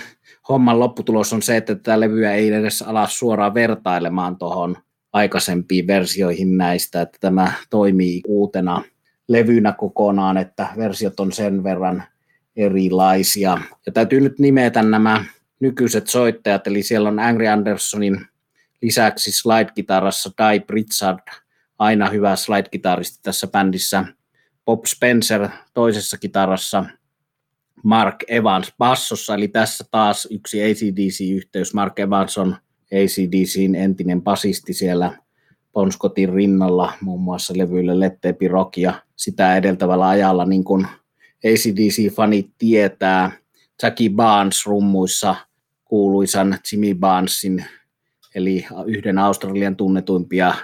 homman 0.48 0.80
lopputulos 0.80 1.32
on 1.32 1.42
se, 1.42 1.56
että 1.56 1.74
tätä 1.74 2.00
levyä 2.00 2.34
ei 2.34 2.52
edes 2.52 2.82
ala 2.82 3.06
suoraan 3.06 3.54
vertailemaan 3.54 4.36
tuohon 4.36 4.76
aikaisempiin 5.12 5.86
versioihin 5.86 6.56
näistä, 6.56 7.02
että 7.02 7.18
tämä 7.20 7.52
toimii 7.70 8.20
uutena 8.26 8.82
levynä 9.28 9.72
kokonaan, 9.72 10.36
että 10.36 10.68
versiot 10.76 11.20
on 11.20 11.32
sen 11.32 11.64
verran 11.64 12.04
erilaisia. 12.56 13.58
Ja 13.86 13.92
täytyy 13.92 14.20
nyt 14.20 14.38
nimetä 14.38 14.82
nämä 14.82 15.24
nykyiset 15.60 16.06
soittajat, 16.06 16.66
eli 16.66 16.82
siellä 16.82 17.08
on 17.08 17.18
Angry 17.18 17.46
Andersonin 17.46 18.26
lisäksi 18.82 19.32
slide-kitarassa 19.32 20.30
Dai 20.38 20.60
Pritchard, 20.60 21.18
aina 21.78 22.08
hyvä 22.10 22.36
slide-kitaristi 22.36 23.18
tässä 23.22 23.46
bändissä, 23.46 24.04
Bob 24.64 24.84
Spencer 24.86 25.48
toisessa 25.74 26.18
kitarassa, 26.18 26.84
Mark 27.84 28.16
Evans 28.28 28.72
bassossa, 28.78 29.34
eli 29.34 29.48
tässä 29.48 29.84
taas 29.90 30.28
yksi 30.30 30.62
ACDC-yhteys. 30.62 31.74
Mark 31.74 31.98
Evans 31.98 32.38
on 32.38 32.56
ACDCin 32.92 33.74
entinen 33.74 34.22
basisti 34.22 34.72
siellä 34.72 35.18
Bon 35.72 35.92
Scottin 35.92 36.32
rinnalla, 36.32 36.92
muun 37.00 37.20
muassa 37.20 37.54
levyille 37.56 38.00
Letteepi 38.00 38.48
Rock 38.48 38.76
ja 38.76 39.02
sitä 39.16 39.56
edeltävällä 39.56 40.08
ajalla, 40.08 40.44
niin 40.44 40.64
kuin 40.64 40.86
ACDC-fanit 41.44 42.50
tietää, 42.58 43.32
Jackie 43.82 44.10
Barnes 44.10 44.66
rummuissa 44.66 45.36
kuuluisan 45.84 46.58
Jimmy 46.72 46.94
Barnesin, 46.94 47.64
eli 48.34 48.66
yhden 48.86 49.18
Australian 49.18 49.76
tunnetuimpia 49.76 50.54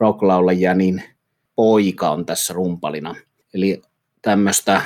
rocklaulajia, 0.00 0.74
niin 0.74 1.02
poika 1.56 2.10
on 2.10 2.26
tässä 2.26 2.54
rumpalina. 2.54 3.14
Eli 3.54 3.82
tämmöistä 4.22 4.82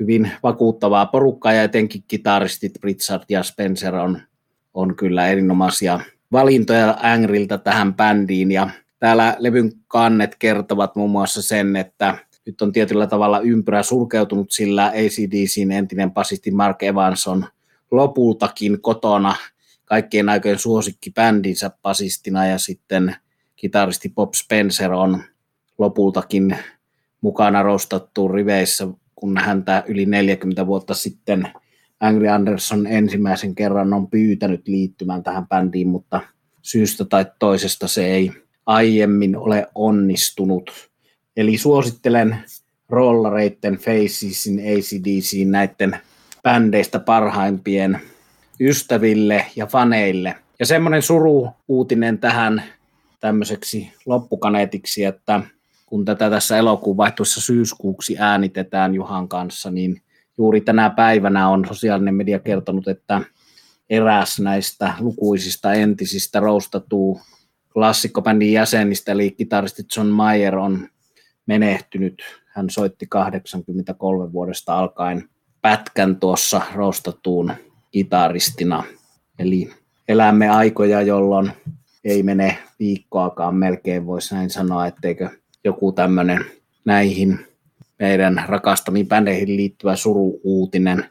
hyvin 0.00 0.30
vakuuttavaa 0.42 1.06
porukkaa 1.06 1.52
ja 1.52 1.62
etenkin 1.62 2.04
kitaristit 2.08 2.72
Pritchard 2.80 3.22
ja 3.28 3.42
Spencer 3.42 3.94
on, 3.94 4.20
on 4.74 4.96
kyllä 4.96 5.28
erinomaisia 5.28 6.00
valintoja 6.32 6.96
Angrilta 7.02 7.58
tähän 7.58 7.94
bändiin. 7.94 8.52
Ja 8.52 8.70
täällä 8.98 9.36
levyn 9.38 9.72
kannet 9.88 10.36
kertovat 10.38 10.96
muun 10.96 11.10
muassa 11.10 11.42
sen, 11.42 11.76
että 11.76 12.18
nyt 12.46 12.62
on 12.62 12.72
tietyllä 12.72 13.06
tavalla 13.06 13.40
ympyrä 13.40 13.82
sulkeutunut, 13.82 14.50
sillä 14.50 14.86
ACDCin 14.86 15.72
entinen 15.72 16.10
basisti 16.10 16.50
Mark 16.50 16.82
Evans 16.82 17.26
on 17.26 17.46
lopultakin 17.90 18.80
kotona 18.80 19.34
kaikkien 19.84 20.28
aikojen 20.28 20.58
suosikki 20.58 21.10
bändinsä 21.10 21.70
basistina. 21.82 22.46
Ja 22.46 22.58
sitten 22.58 23.16
kitaristi 23.56 24.08
Bob 24.08 24.34
Spencer 24.34 24.92
on 24.92 25.22
lopultakin 25.78 26.56
mukana 27.20 27.62
rostattu 27.62 28.28
riveissä, 28.28 28.88
kun 29.14 29.38
häntä 29.38 29.84
yli 29.86 30.06
40 30.06 30.66
vuotta 30.66 30.94
sitten 30.94 31.48
Angry 32.00 32.28
Anderson 32.28 32.86
ensimmäisen 32.86 33.54
kerran 33.54 33.92
on 33.92 34.10
pyytänyt 34.10 34.68
liittymään 34.68 35.22
tähän 35.22 35.48
bändiin, 35.48 35.88
mutta 35.88 36.20
syystä 36.62 37.04
tai 37.04 37.26
toisesta 37.38 37.88
se 37.88 38.06
ei 38.06 38.32
aiemmin 38.66 39.36
ole 39.36 39.66
onnistunut. 39.74 40.70
Eli 41.36 41.58
suosittelen 41.58 42.36
rollareitten, 42.88 43.74
Facesin, 43.74 44.58
ACDC, 44.58 45.46
näiden 45.46 45.96
bändeistä 46.42 46.98
parhaimpien 46.98 48.00
ystäville 48.60 49.46
ja 49.56 49.66
faneille. 49.66 50.34
Ja 50.58 50.66
semmoinen 50.66 51.02
suru-uutinen 51.02 52.18
tähän 52.18 52.62
tämmöiseksi 53.20 53.92
loppukaneetiksi, 54.06 55.04
että 55.04 55.40
kun 55.86 56.04
tätä 56.04 56.30
tässä 56.30 56.56
elokuun 56.56 56.96
vaihtuessa 56.96 57.40
syyskuuksi 57.40 58.16
äänitetään 58.18 58.94
Juhan 58.94 59.28
kanssa, 59.28 59.70
niin 59.70 60.02
juuri 60.38 60.60
tänä 60.60 60.90
päivänä 60.90 61.48
on 61.48 61.64
sosiaalinen 61.68 62.14
media 62.14 62.38
kertonut, 62.38 62.88
että 62.88 63.20
eräs 63.90 64.40
näistä 64.40 64.94
lukuisista 65.00 65.72
entisistä 65.72 66.40
roustatuu 66.40 67.20
klassikkobändin 67.72 68.52
jäsenistä, 68.52 69.12
eli 69.12 69.30
kitaristi 69.30 69.82
John 69.96 70.08
Mayer 70.08 70.56
on 70.56 70.88
menehtynyt. 71.46 72.22
Hän 72.46 72.70
soitti 72.70 73.06
83 73.06 74.32
vuodesta 74.32 74.78
alkaen 74.78 75.28
pätkän 75.62 76.16
tuossa 76.16 76.60
roustatuun 76.74 77.52
kitaristina. 77.90 78.84
Eli 79.38 79.70
elämme 80.08 80.48
aikoja, 80.48 81.02
jolloin 81.02 81.52
ei 82.04 82.22
mene 82.22 82.58
viikkoakaan 82.78 83.54
melkein, 83.54 84.06
voisi 84.06 84.34
näin 84.34 84.50
sanoa, 84.50 84.86
etteikö 84.86 85.30
joku 85.64 85.92
tämmöinen 85.92 86.44
näihin 86.84 87.45
meidän 87.98 88.44
rakastamiin 88.48 89.08
bändeihin 89.08 89.56
liittyvä 89.56 89.96
suru-uutinen 89.96 91.04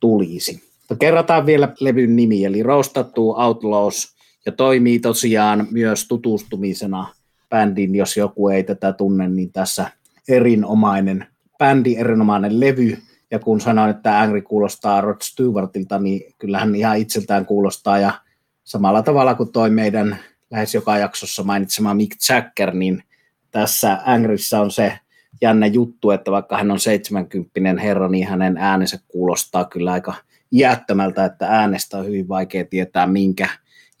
tulisi. 0.00 0.62
Kerrataan 0.98 1.46
vielä 1.46 1.72
levyn 1.80 2.16
nimi, 2.16 2.44
eli 2.44 2.62
Rostattu 2.62 3.30
Outlaws, 3.30 4.14
ja 4.46 4.52
toimii 4.52 4.98
tosiaan 4.98 5.66
myös 5.70 6.08
tutustumisena 6.08 7.08
bändin, 7.50 7.94
jos 7.94 8.16
joku 8.16 8.48
ei 8.48 8.64
tätä 8.64 8.92
tunne, 8.92 9.28
niin 9.28 9.52
tässä 9.52 9.90
erinomainen 10.28 11.26
bändi, 11.58 11.96
erinomainen 11.96 12.60
levy, 12.60 12.98
ja 13.30 13.38
kun 13.38 13.60
sanoin, 13.60 13.90
että 13.90 14.20
Angry 14.20 14.42
kuulostaa 14.42 15.00
Rod 15.00 15.16
Stewartilta, 15.22 15.98
niin 15.98 16.34
kyllähän 16.38 16.74
ihan 16.74 16.98
itseltään 16.98 17.46
kuulostaa, 17.46 17.98
ja 17.98 18.12
samalla 18.64 19.02
tavalla 19.02 19.34
kuin 19.34 19.52
toi 19.52 19.70
meidän 19.70 20.18
lähes 20.50 20.74
joka 20.74 20.98
jaksossa 20.98 21.42
mainitsema 21.42 21.94
Mick 21.94 22.16
Jagger, 22.28 22.74
niin 22.74 23.02
tässä 23.50 23.98
Angryssä 24.04 24.60
on 24.60 24.70
se 24.70 24.98
jännä 25.42 25.66
juttu, 25.66 26.10
että 26.10 26.30
vaikka 26.30 26.56
hän 26.56 26.70
on 26.70 26.80
70 26.80 27.82
herra, 27.82 28.08
niin 28.08 28.26
hänen 28.26 28.56
äänensä 28.56 28.98
kuulostaa 29.08 29.64
kyllä 29.64 29.92
aika 29.92 30.14
iättömältä, 30.52 31.24
että 31.24 31.46
äänestä 31.46 31.98
on 31.98 32.06
hyvin 32.06 32.28
vaikea 32.28 32.64
tietää, 32.64 33.06
minkä 33.06 33.48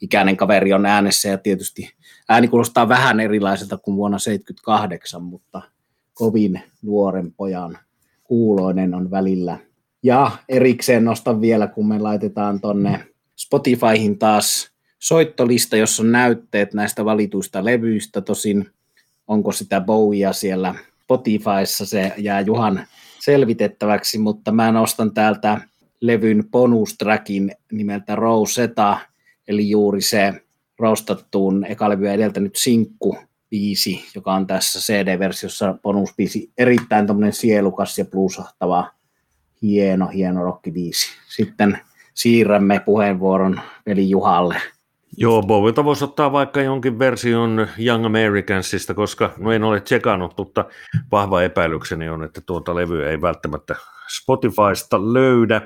ikäinen 0.00 0.36
kaveri 0.36 0.72
on 0.72 0.86
äänessä, 0.86 1.28
ja 1.28 1.38
tietysti 1.38 1.90
ääni 2.28 2.48
kuulostaa 2.48 2.88
vähän 2.88 3.20
erilaiselta 3.20 3.78
kuin 3.78 3.96
vuonna 3.96 4.18
78, 4.18 5.22
mutta 5.22 5.62
kovin 6.14 6.62
nuoren 6.82 7.32
pojan 7.32 7.78
kuuloinen 8.24 8.94
on 8.94 9.10
välillä. 9.10 9.58
Ja 10.02 10.30
erikseen 10.48 11.04
nostan 11.04 11.40
vielä, 11.40 11.66
kun 11.66 11.88
me 11.88 11.98
laitetaan 11.98 12.60
tonne 12.60 13.06
Spotifyhin 13.36 14.18
taas 14.18 14.70
soittolista, 14.98 15.76
jossa 15.76 16.02
on 16.02 16.12
näytteet 16.12 16.74
näistä 16.74 17.04
valituista 17.04 17.64
levyistä. 17.64 18.20
Tosin 18.20 18.70
onko 19.28 19.52
sitä 19.52 19.80
Bowiea 19.80 20.32
siellä 20.32 20.74
Spotifyssa, 21.10 21.86
se 21.86 22.12
jää 22.16 22.40
Juhan 22.40 22.86
selvitettäväksi, 23.20 24.18
mutta 24.18 24.52
mä 24.52 24.72
nostan 24.72 25.14
täältä 25.14 25.60
levyn 26.00 26.44
bonustrackin 26.50 27.52
nimeltä 27.72 28.14
Rosetta, 28.14 28.98
eli 29.48 29.70
juuri 29.70 30.00
se 30.00 30.34
rostattuun 30.78 31.64
eka 31.64 31.88
levyä 31.88 32.12
edeltänyt 32.12 32.56
sinkku 32.56 33.16
biisi, 33.50 34.04
joka 34.14 34.32
on 34.32 34.46
tässä 34.46 34.78
CD-versiossa 34.78 35.74
bonusbiisi, 35.82 36.52
erittäin 36.58 37.06
tämmöinen 37.06 37.32
sielukas 37.32 37.98
ja 37.98 38.04
bluesahtava, 38.04 38.90
hieno, 39.62 40.06
hieno 40.06 40.44
rockibiisi. 40.44 41.08
Sitten 41.36 41.78
siirrämme 42.14 42.80
puheenvuoron 42.80 43.60
veli 43.86 44.10
Juhalle. 44.10 44.56
Joo, 45.22 45.42
Bovilta 45.42 45.84
voisi 45.84 46.04
ottaa 46.04 46.32
vaikka 46.32 46.62
jonkin 46.62 46.98
version 46.98 47.66
Young 47.78 48.06
Americansista, 48.06 48.94
koska 48.94 49.32
no 49.38 49.52
en 49.52 49.64
ole 49.64 49.80
tsekannut, 49.80 50.34
mutta 50.38 50.64
vahva 51.12 51.42
epäilykseni 51.42 52.08
on, 52.08 52.24
että 52.24 52.40
tuota 52.40 52.74
levyä 52.74 53.10
ei 53.10 53.20
välttämättä 53.20 53.76
Spotifysta 54.16 55.12
löydä. 55.12 55.62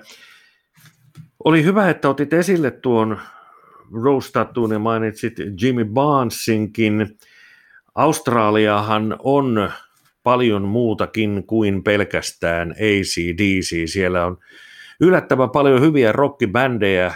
Oli 1.45 1.64
hyvä, 1.64 1.90
että 1.90 2.09
otit 2.09 2.33
esille 2.33 2.71
tuon 2.71 3.21
Roastattuun 4.05 4.73
ja 4.73 4.79
mainitsit 4.79 5.35
Jimmy 5.62 5.85
Barnesinkin. 5.85 7.19
Australiahan 7.95 9.17
on 9.19 9.71
paljon 10.23 10.62
muutakin 10.62 11.45
kuin 11.47 11.85
pelkästään 11.85 12.71
ACDC. 12.71 13.88
Siellä 13.88 14.27
on 14.27 14.38
yllättävän 15.01 15.51
paljon 15.51 15.81
hyviä 15.81 16.12
rockibändejä, 16.12 17.14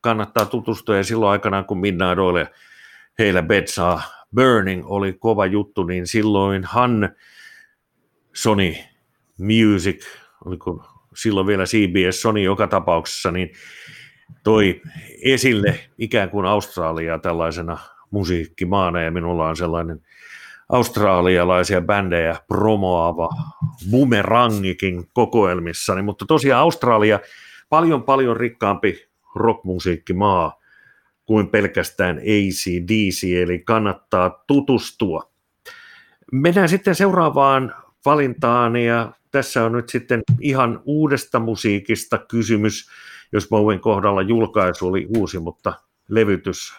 kannattaa 0.00 0.44
tutustua. 0.44 0.96
Ja 0.96 1.04
silloin 1.04 1.32
aikanaan 1.32 1.64
kun 1.64 1.80
Midnight 1.80 2.18
Oil 2.18 2.46
heillä 3.18 3.42
Bedsa 3.42 4.00
Burning 4.34 4.82
oli 4.86 5.12
kova 5.12 5.46
juttu, 5.46 5.82
niin 5.82 6.06
silloinhan 6.06 7.08
Sony 8.34 8.74
Music, 9.38 10.06
oliko 10.44 10.84
silloin 11.14 11.46
vielä 11.46 11.64
CBS 11.64 12.22
Sony 12.22 12.42
joka 12.42 12.66
tapauksessa, 12.66 13.30
niin 13.30 13.50
toi 14.44 14.80
esille 15.24 15.80
ikään 15.98 16.30
kuin 16.30 16.46
Australiaa 16.46 17.18
tällaisena 17.18 17.78
musiikkimaana. 18.10 19.02
Ja 19.02 19.10
minulla 19.10 19.48
on 19.48 19.56
sellainen 19.56 20.00
australialaisia 20.68 21.80
bändejä 21.80 22.36
promoava 22.48 23.28
bumerangikin 23.90 25.08
kokoelmissani, 25.12 26.02
mutta 26.02 26.24
tosiaan 26.28 26.60
Australia 26.62 27.20
paljon 27.68 28.02
paljon 28.02 28.36
rikkaampi 28.36 29.09
rockmusiikkimaa 29.34 30.60
kuin 31.26 31.48
pelkästään 31.48 32.18
ACDC, 32.18 33.24
eli 33.42 33.58
kannattaa 33.58 34.44
tutustua. 34.46 35.30
Mennään 36.32 36.68
sitten 36.68 36.94
seuraavaan 36.94 37.74
valintaan, 38.04 38.76
ja 38.76 39.12
tässä 39.30 39.64
on 39.64 39.72
nyt 39.72 39.88
sitten 39.88 40.22
ihan 40.40 40.80
uudesta 40.84 41.40
musiikista 41.40 42.18
kysymys, 42.18 42.90
jos 43.32 43.48
Bowen 43.48 43.80
kohdalla 43.80 44.22
julkaisu 44.22 44.86
oli 44.86 45.06
uusi, 45.16 45.38
mutta 45.38 45.72
levytys 46.08 46.74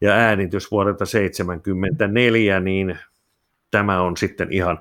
ja 0.00 0.12
äänitys 0.12 0.70
vuodelta 0.70 0.98
1974, 0.98 2.60
niin 2.60 2.98
tämä 3.70 4.00
on 4.00 4.16
sitten 4.16 4.52
ihan 4.52 4.78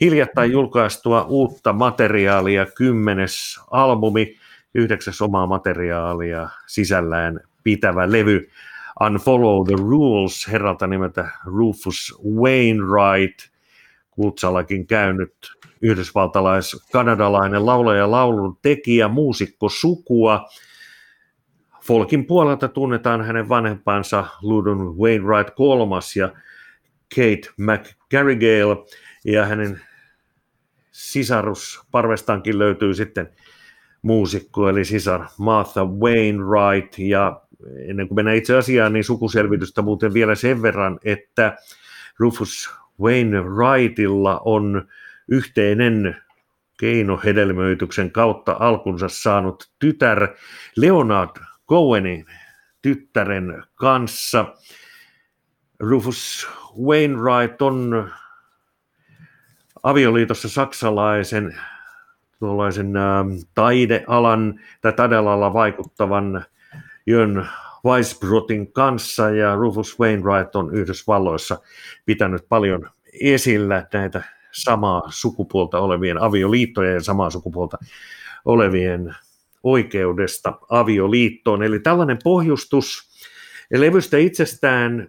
hiljattain 0.00 0.52
julkaistua 0.52 1.22
uutta 1.22 1.72
materiaalia, 1.72 2.66
kymmenes 2.66 3.60
albumi, 3.70 4.36
yhdeksäs 4.74 5.22
omaa 5.22 5.46
materiaalia 5.46 6.48
sisällään 6.66 7.40
pitävä 7.64 8.12
levy 8.12 8.48
Unfollow 9.00 9.66
the 9.66 9.74
Rules 9.76 10.48
herralta 10.52 10.86
nimeltä 10.86 11.28
Rufus 11.44 12.14
Wainwright, 12.40 13.50
Kutsallakin 14.10 14.86
käynyt 14.86 15.34
yhdysvaltalais-kanadalainen 15.82 17.66
laulaja, 17.66 18.10
laulun 18.10 18.58
tekijä, 18.62 19.08
muusikko 19.08 19.68
sukua. 19.68 20.48
Folkin 21.82 22.26
puolelta 22.26 22.68
tunnetaan 22.68 23.24
hänen 23.24 23.48
vanhempansa 23.48 24.26
Ludon 24.42 24.98
Wainwright 24.98 25.54
kolmas 25.54 26.16
ja 26.16 26.28
Kate 27.14 27.52
McGarrigle 27.56 28.76
ja 29.24 29.46
hänen 29.46 29.80
sisarus 30.92 31.80
parvestankin 31.90 32.58
löytyy 32.58 32.94
sitten 32.94 33.30
muusikko, 34.02 34.68
eli 34.68 34.84
sisar 34.84 35.26
Martha 35.38 35.84
Wainwright, 35.84 36.98
ja 36.98 37.42
ennen 37.88 38.08
kuin 38.08 38.16
mennään 38.16 38.36
itse 38.36 38.56
asiaan, 38.56 38.92
niin 38.92 39.04
sukuselvitystä 39.04 39.82
muuten 39.82 40.14
vielä 40.14 40.34
sen 40.34 40.62
verran, 40.62 40.98
että 41.04 41.56
Rufus 42.18 42.70
Wainwrightilla 43.00 44.40
on 44.44 44.88
yhteinen 45.28 46.16
keinohedelmöityksen 46.80 48.10
kautta 48.10 48.56
alkunsa 48.60 49.08
saanut 49.08 49.70
tytär 49.78 50.28
Leonard 50.76 51.36
Cohenin 51.68 52.26
tyttären 52.82 53.62
kanssa. 53.74 54.54
Rufus 55.80 56.48
Wainwright 56.82 57.62
on 57.62 58.10
avioliitossa 59.82 60.48
saksalaisen 60.48 61.60
tuollaisen 62.40 62.96
ä, 62.96 63.24
taidealan 63.54 64.60
tai 64.80 64.92
taidealalla 64.92 65.52
vaikuttavan 65.52 66.44
Jön 67.06 67.46
Weisbrotin 67.86 68.72
kanssa 68.72 69.30
ja 69.30 69.54
Rufus 69.54 70.00
Wainwright 70.00 70.56
on 70.56 70.74
Yhdysvalloissa 70.74 71.58
pitänyt 72.06 72.42
paljon 72.48 72.90
esillä 73.22 73.86
näitä 73.92 74.22
samaa 74.52 75.02
sukupuolta 75.08 75.78
olevien 75.78 76.22
avioliittojen 76.22 76.94
ja 76.94 77.00
samaa 77.00 77.30
sukupuolta 77.30 77.78
olevien 78.44 79.14
oikeudesta 79.62 80.58
avioliittoon. 80.68 81.62
Eli 81.62 81.80
tällainen 81.80 82.18
pohjustus 82.24 83.10
levystä 83.72 84.18
itsestään 84.18 85.08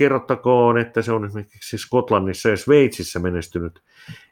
kerrottakoon, 0.00 0.78
että 0.78 1.02
se 1.02 1.12
on 1.12 1.24
esimerkiksi 1.24 1.78
Skotlannissa 1.78 2.48
ja 2.48 2.56
Sveitsissä 2.56 3.18
menestynyt 3.18 3.82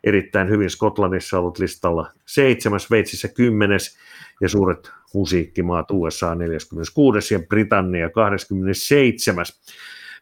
erittäin 0.05 0.49
hyvin. 0.49 0.71
Skotlannissa 0.71 1.39
ollut 1.39 1.59
listalla 1.59 2.11
seitsemäs, 2.27 2.85
Sveitsissä 2.85 3.29
kymmenes 3.29 3.99
ja 4.41 4.49
suuret 4.49 4.91
musiikkimaat 5.15 5.91
USA 5.91 6.35
46 6.35 7.35
ja 7.35 7.41
Britannia 7.49 8.11
27. 8.11 9.45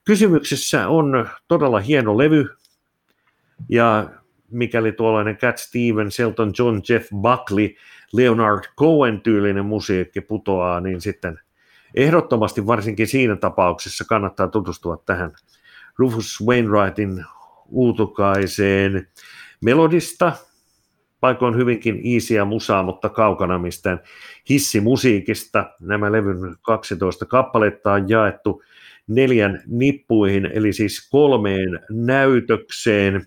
Kysymyksessä 0.04 0.88
on 0.88 1.28
todella 1.48 1.80
hieno 1.80 2.18
levy 2.18 2.48
ja 3.68 4.11
mikäli 4.50 4.92
tuollainen 4.92 5.37
Cat 5.37 5.59
Stevens, 5.59 6.20
Elton 6.20 6.52
John, 6.59 6.80
Jeff 6.88 7.09
Buckley, 7.11 7.74
Leonard 8.12 8.64
Cohen 8.78 9.20
tyylinen 9.20 9.64
musiikki 9.66 10.20
putoaa, 10.20 10.80
niin 10.80 11.00
sitten 11.00 11.40
ehdottomasti 11.94 12.66
varsinkin 12.66 13.07
siinä 13.07 13.37
tapauksessa 13.37 14.05
kannattaa 14.05 14.49
tutustua 14.49 15.03
tähän 15.07 15.33
Rufus 15.99 16.42
Wainwrightin 16.46 17.25
uutukaiseen 17.68 19.09
melodista, 19.64 20.33
paikoin 21.20 21.57
hyvinkin 21.57 22.07
iisiä 22.07 22.44
musaa, 22.44 22.83
mutta 22.83 23.09
kaukana 23.09 23.59
mistään 23.59 24.01
hissimusiikista. 24.49 25.70
Nämä 25.81 26.12
levyn 26.12 26.57
12 26.62 27.25
kappaletta 27.25 27.92
on 27.92 28.09
jaettu 28.09 28.62
neljän 29.07 29.62
nippuihin, 29.66 30.46
eli 30.46 30.72
siis 30.72 31.09
kolmeen 31.11 31.81
näytökseen. 31.90 33.27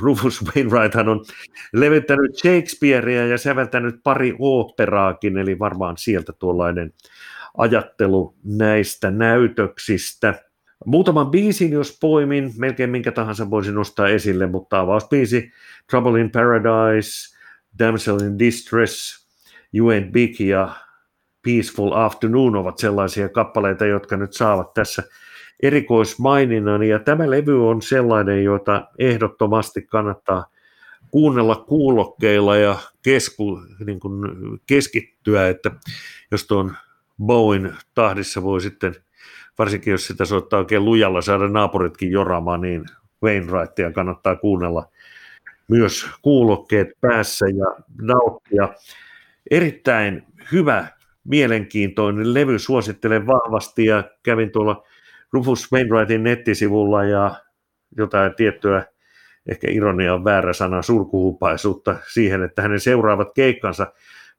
Rufus 0.00 0.44
Wainwright 0.44 0.94
on 0.94 1.24
levittänyt 1.72 2.36
Shakespearea 2.36 3.26
ja 3.26 3.38
säveltänyt 3.38 3.94
pari 4.02 4.36
oopperaakin, 4.38 5.38
eli 5.38 5.58
varmaan 5.58 5.96
sieltä 5.96 6.32
tuollainen 6.32 6.92
ajattelu 7.58 8.34
näistä 8.44 9.10
näytöksistä. 9.10 10.34
Muutaman 10.86 11.30
biisin, 11.30 11.72
jos 11.72 11.98
poimin, 12.00 12.52
melkein 12.58 12.90
minkä 12.90 13.12
tahansa 13.12 13.50
voisin 13.50 13.74
nostaa 13.74 14.08
esille, 14.08 14.46
mutta 14.46 14.80
avausbiisi 14.80 15.52
Trouble 15.90 16.20
in 16.20 16.30
Paradise, 16.30 17.36
Damsel 17.78 18.20
in 18.20 18.38
Distress, 18.38 19.26
You 19.74 19.88
Ain't 19.88 20.12
Big 20.12 20.40
ja 20.40 20.74
Peaceful 21.44 21.92
Afternoon 21.92 22.56
ovat 22.56 22.78
sellaisia 22.78 23.28
kappaleita, 23.28 23.86
jotka 23.86 24.16
nyt 24.16 24.32
saavat 24.32 24.74
tässä 24.74 25.02
erikoismaininnan. 25.62 26.82
Ja 26.82 26.98
tämä 26.98 27.30
levy 27.30 27.68
on 27.68 27.82
sellainen, 27.82 28.44
jota 28.44 28.88
ehdottomasti 28.98 29.82
kannattaa 29.82 30.46
kuunnella 31.10 31.56
kuulokkeilla 31.56 32.56
ja 32.56 32.76
kesku, 33.02 33.60
niin 33.86 34.00
kuin 34.00 34.22
keskittyä, 34.66 35.48
että 35.48 35.70
jos 36.30 36.46
tuon 36.46 36.76
Bowen 37.22 37.76
tahdissa 37.94 38.42
voi 38.42 38.60
sitten, 38.60 38.94
varsinkin 39.58 39.90
jos 39.90 40.06
sitä 40.06 40.24
soittaa 40.24 40.58
oikein 40.58 40.84
lujalla, 40.84 41.22
saada 41.22 41.48
naapuritkin 41.48 42.10
joramaan, 42.10 42.60
niin 42.60 42.84
Wainwrightia 43.22 43.92
kannattaa 43.92 44.36
kuunnella 44.36 44.88
myös 45.68 46.06
kuulokkeet 46.22 46.88
päässä 47.00 47.46
ja 47.46 47.84
nauttia. 48.02 48.68
Erittäin 49.50 50.26
hyvä 50.52 50.86
mielenkiintoinen 51.24 52.34
levy, 52.34 52.58
suosittelen 52.58 53.26
vahvasti 53.26 53.84
ja 53.84 54.04
kävin 54.22 54.50
tuolla 54.50 54.86
Rufus 55.32 55.72
Wainwrightin 55.72 56.22
nettisivulla 56.22 57.04
ja 57.04 57.34
jotain 57.96 58.34
tiettyä, 58.34 58.84
ehkä 59.46 59.66
ironia 59.70 60.14
on 60.14 60.24
väärä 60.24 60.52
sana, 60.52 60.82
surkuhupaisuutta 60.82 61.96
siihen, 62.12 62.42
että 62.42 62.62
hänen 62.62 62.80
seuraavat 62.80 63.28
keikkansa 63.34 63.92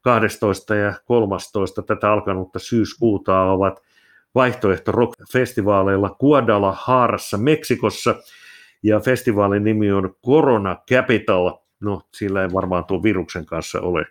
12. 0.06 0.74
ja 0.74 0.94
13. 1.04 1.82
tätä 1.82 2.12
alkanutta 2.12 2.58
syyskuuta 2.58 3.42
ovat 3.42 3.82
vaihtoehto 4.34 4.92
rock-festivaaleilla 4.92 6.16
Guadalajarassa 6.20 7.38
Meksikossa 7.38 8.14
ja 8.82 9.00
festivaalin 9.00 9.64
nimi 9.64 9.92
on 9.92 10.14
Corona 10.26 10.76
Capital. 10.90 11.52
No, 11.80 12.02
sillä 12.14 12.42
ei 12.42 12.52
varmaan 12.52 12.84
tuon 12.84 13.02
viruksen 13.02 13.46
kanssa 13.46 13.80
ole, 13.80 14.06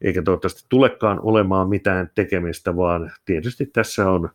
eikä 0.00 0.22
toivottavasti 0.22 0.66
tulekaan 0.68 1.20
olemaan 1.22 1.68
mitään 1.68 2.10
tekemistä, 2.14 2.76
vaan 2.76 3.12
tietysti 3.24 3.66
tässä 3.66 4.10
on 4.10 4.30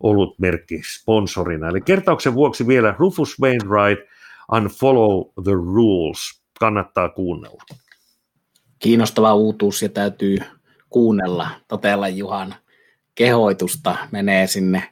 ollut 0.00 0.38
merkki 0.38 0.82
sponsorina. 0.84 1.68
Eli 1.68 1.80
kertauksen 1.80 2.34
vuoksi 2.34 2.66
vielä 2.66 2.94
Rufus 2.98 3.40
Wainwright, 3.40 4.08
Unfollow 4.52 5.22
the 5.44 5.52
Rules. 5.52 6.42
Kannattaa 6.60 7.08
kuunnella. 7.08 7.62
Kiinnostava 8.78 9.34
uutuus 9.34 9.82
ja 9.82 9.88
täytyy 9.88 10.38
kuunnella. 10.90 11.50
Totella 11.68 12.08
Juhan 12.08 12.54
kehoitusta 13.14 13.96
menee 14.10 14.46
sinne 14.46 14.82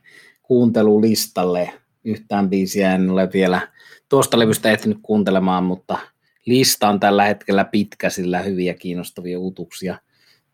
kuuntelulistalle. 0.43 1.71
Yhtään 2.05 2.51
biisiä 2.51 2.95
en 2.95 3.11
ole 3.11 3.29
vielä 3.33 3.69
tuosta 4.09 4.39
levystä 4.39 4.71
ehtinyt 4.71 4.99
kuuntelemaan, 5.03 5.65
mutta 5.65 5.99
lista 6.47 6.89
on 6.89 7.01
tällä 7.01 7.25
hetkellä 7.25 7.65
pitkä, 7.65 8.11
sillä 8.11 8.39
hyviä 8.39 8.75
kiinnostavia 8.75 9.39
uutuksia 9.39 9.99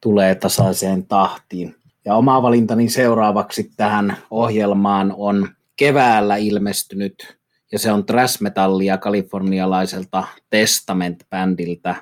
tulee 0.01 0.35
tasaiseen 0.35 1.07
tahtiin. 1.07 1.75
Ja 2.05 2.15
oma 2.15 2.43
valintani 2.43 2.89
seuraavaksi 2.89 3.71
tähän 3.77 4.17
ohjelmaan 4.31 5.15
on 5.17 5.49
keväällä 5.77 6.37
ilmestynyt, 6.37 7.39
ja 7.73 7.79
se 7.79 7.93
on 7.93 8.07
thrash 8.07 8.43
metallia 8.43 8.99
kalifornialaiselta 8.99 10.25
Testament-bändiltä 10.51 11.95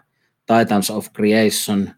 Titans 0.56 0.90
of 0.90 1.12
Creation, 1.12 1.90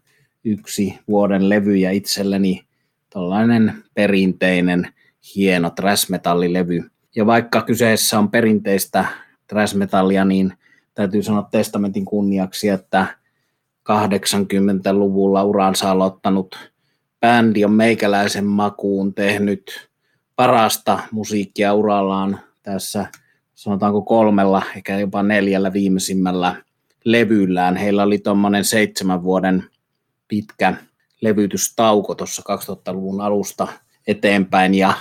yksi 0.43 0.99
vuoden 1.07 1.49
levy 1.49 1.75
ja 1.75 1.91
itselleni 1.91 2.63
tällainen 3.09 3.83
perinteinen 3.93 4.87
hieno 5.35 5.69
thrash 5.69 6.09
metallilevy. 6.09 6.83
Ja 7.15 7.25
vaikka 7.25 7.61
kyseessä 7.61 8.19
on 8.19 8.31
perinteistä 8.31 9.05
thrash 9.47 9.75
metallia, 9.75 10.25
niin 10.25 10.53
täytyy 10.93 11.23
sanoa 11.23 11.47
testamentin 11.51 12.05
kunniaksi, 12.05 12.69
että 12.69 13.05
80-luvulla 13.91 15.43
uransa 15.43 15.91
aloittanut 15.91 16.71
bändi 17.19 17.65
on 17.65 17.73
meikäläisen 17.73 18.45
makuun 18.45 19.13
tehnyt 19.13 19.89
parasta 20.35 20.99
musiikkia 21.11 21.73
urallaan 21.73 22.39
tässä 22.63 23.05
sanotaanko 23.53 24.01
kolmella, 24.01 24.61
eikä 24.75 24.99
jopa 24.99 25.23
neljällä 25.23 25.73
viimeisimmällä 25.73 26.55
levyllään. 27.05 27.75
Heillä 27.75 28.03
oli 28.03 28.17
tuommoinen 28.17 28.65
seitsemän 28.65 29.23
vuoden 29.23 29.63
pitkä 30.27 30.73
levytystauko 31.21 32.15
tuossa 32.15 32.43
2000-luvun 32.49 33.21
alusta 33.21 33.67
eteenpäin 34.07 34.73
ja 34.73 34.93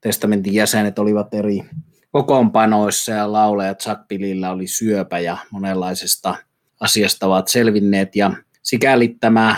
testamentin 0.00 0.54
jäsenet 0.54 0.98
olivat 0.98 1.34
eri 1.34 1.64
kokoonpanoissa 2.10 3.12
ja 3.12 3.32
laulajat 3.32 3.80
Chuck 3.80 4.08
Billillä 4.08 4.50
oli 4.50 4.66
syöpä 4.66 5.18
ja 5.18 5.36
monenlaisesta 5.50 6.36
asiasta 6.80 7.26
ovat 7.26 7.48
selvinneet 7.48 8.16
ja 8.16 8.32
sikäli 8.62 9.16
tämä 9.20 9.56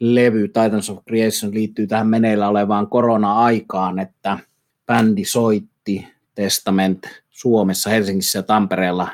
levy 0.00 0.48
Titans 0.48 0.90
of 0.90 1.04
Creation 1.04 1.54
liittyy 1.54 1.86
tähän 1.86 2.06
meneillä 2.06 2.48
olevaan 2.48 2.86
korona-aikaan, 2.88 3.98
että 3.98 4.38
bändi 4.86 5.24
soitti 5.24 6.06
Testament 6.34 7.06
Suomessa, 7.30 7.90
Helsingissä 7.90 8.38
ja 8.38 8.42
Tampereella 8.42 9.08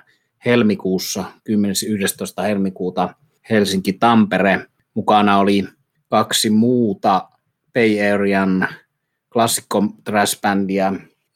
helmikuussa, 0.46 1.24
10.11. 2.38 2.42
helmikuuta 2.42 3.14
Helsinki-Tampere. 3.50 4.66
Mukana 4.94 5.38
oli 5.38 5.64
kaksi 6.08 6.50
muuta 6.50 7.28
Bay 7.74 8.12
Arean 8.12 8.68
klassikko 9.32 9.84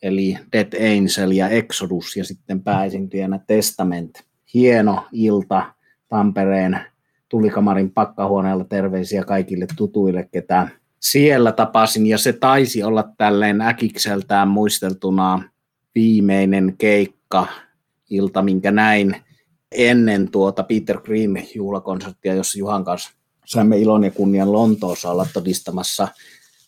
eli 0.02 0.38
Dead 0.52 0.72
Angel 0.72 1.30
ja 1.30 1.48
Exodus, 1.48 2.16
ja 2.16 2.24
sitten 2.24 2.62
pääesiintyjänä 2.62 3.40
Testament. 3.46 4.24
Hieno 4.54 5.06
ilta 5.12 5.72
Tampereen 6.08 6.80
tulikamarin 7.28 7.90
pakkahuoneella 7.90 8.64
terveisiä 8.64 9.24
kaikille 9.24 9.66
tutuille, 9.76 10.28
ketä 10.32 10.68
siellä 11.00 11.52
tapasin, 11.52 12.06
ja 12.06 12.18
se 12.18 12.32
taisi 12.32 12.82
olla 12.82 13.04
tälleen 13.18 13.60
äkikseltään 13.60 14.48
muisteltuna 14.48 15.42
viimeinen 15.94 16.74
keikka 16.78 17.46
ilta, 18.10 18.42
minkä 18.42 18.70
näin 18.70 19.16
ennen 19.72 20.30
tuota 20.30 20.62
Peter 20.62 21.00
Green 21.00 21.48
juhlakonserttia, 21.54 22.34
jossa 22.34 22.58
Juhan 22.58 22.84
kanssa 22.84 23.10
saimme 23.44 23.78
ilon 23.78 24.04
ja 24.04 24.10
kunnian 24.10 24.52
Lontoossa 24.52 25.10
olla 25.10 25.26
todistamassa, 25.32 26.08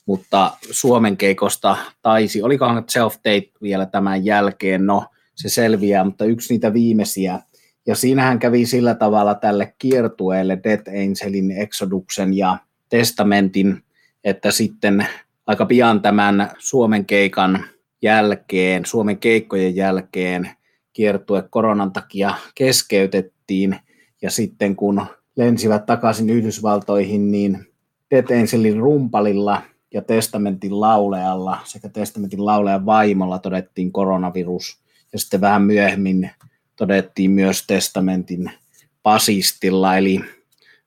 mutta 0.06 0.50
Suomen 0.70 1.16
keikosta 1.16 1.76
taisi, 2.02 2.42
olikohan 2.42 2.84
Self 2.88 3.14
Date 3.14 3.50
vielä 3.62 3.86
tämän 3.86 4.24
jälkeen, 4.24 4.86
no 4.86 5.06
se 5.34 5.48
selviää, 5.48 6.04
mutta 6.04 6.24
yksi 6.24 6.54
niitä 6.54 6.72
viimeisiä. 6.72 7.40
Ja 7.86 7.94
siinähän 7.94 8.38
kävi 8.38 8.66
sillä 8.66 8.94
tavalla 8.94 9.34
tälle 9.34 9.74
kiertueelle 9.78 10.58
Death 10.64 10.88
Angelin, 10.88 11.50
Exoduksen 11.50 12.34
ja 12.36 12.58
Testamentin, 12.88 13.82
että 14.24 14.50
sitten 14.50 15.06
aika 15.46 15.66
pian 15.66 16.02
tämän 16.02 16.50
Suomen 16.58 17.06
keikan 17.06 17.64
jälkeen, 18.02 18.86
Suomen 18.86 19.18
keikkojen 19.18 19.76
jälkeen 19.76 20.50
kiertue 20.98 21.42
koronan 21.50 21.92
takia 21.92 22.34
keskeytettiin. 22.54 23.76
Ja 24.22 24.30
sitten 24.30 24.76
kun 24.76 25.06
lensivät 25.36 25.86
takaisin 25.86 26.30
Yhdysvaltoihin, 26.30 27.30
niin 27.30 27.66
Death 28.10 28.32
Angelin 28.32 28.76
rumpalilla 28.76 29.62
ja 29.94 30.02
Testamentin 30.02 30.80
laulealla 30.80 31.58
sekä 31.64 31.88
Testamentin 31.88 32.46
laulean 32.46 32.86
vaimolla 32.86 33.38
todettiin 33.38 33.92
koronavirus. 33.92 34.78
Ja 35.12 35.18
sitten 35.18 35.40
vähän 35.40 35.62
myöhemmin 35.62 36.30
todettiin 36.76 37.30
myös 37.30 37.66
Testamentin 37.66 38.50
pasistilla, 39.02 39.96
eli 39.96 40.20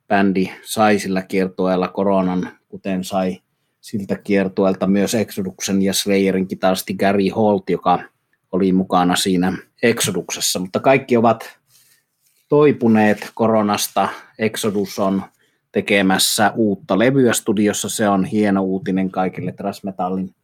bändi 0.07 0.51
sai 0.61 0.99
sillä 0.99 1.21
kiertueella 1.21 1.87
koronan, 1.87 2.49
kuten 2.69 3.03
sai 3.03 3.41
siltä 3.81 4.15
kiertueelta 4.15 4.87
myös 4.87 5.15
Exoduksen 5.15 5.81
ja 5.81 5.93
Slayerin 5.93 6.47
kitaristi 6.47 6.93
Gary 6.93 7.29
Holt, 7.29 7.69
joka 7.69 7.99
oli 8.51 8.73
mukana 8.73 9.15
siinä 9.15 9.57
Exoduksessa, 9.83 10.59
mutta 10.59 10.79
kaikki 10.79 11.17
ovat 11.17 11.57
toipuneet 12.49 13.31
koronasta. 13.33 14.09
Exodus 14.39 14.99
on 14.99 15.23
tekemässä 15.71 16.51
uutta 16.55 16.99
levyä 16.99 17.33
studiossa, 17.33 17.89
se 17.89 18.09
on 18.09 18.25
hieno 18.25 18.63
uutinen 18.63 19.11
kaikille 19.11 19.51
Trasmetallin 19.51 20.35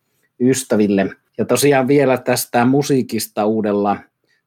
ystäville. 0.42 1.10
Ja 1.38 1.46
tosiaan 1.46 1.88
vielä 1.88 2.18
tästä 2.18 2.66
musiikista 2.66 3.46
uudella 3.46 3.98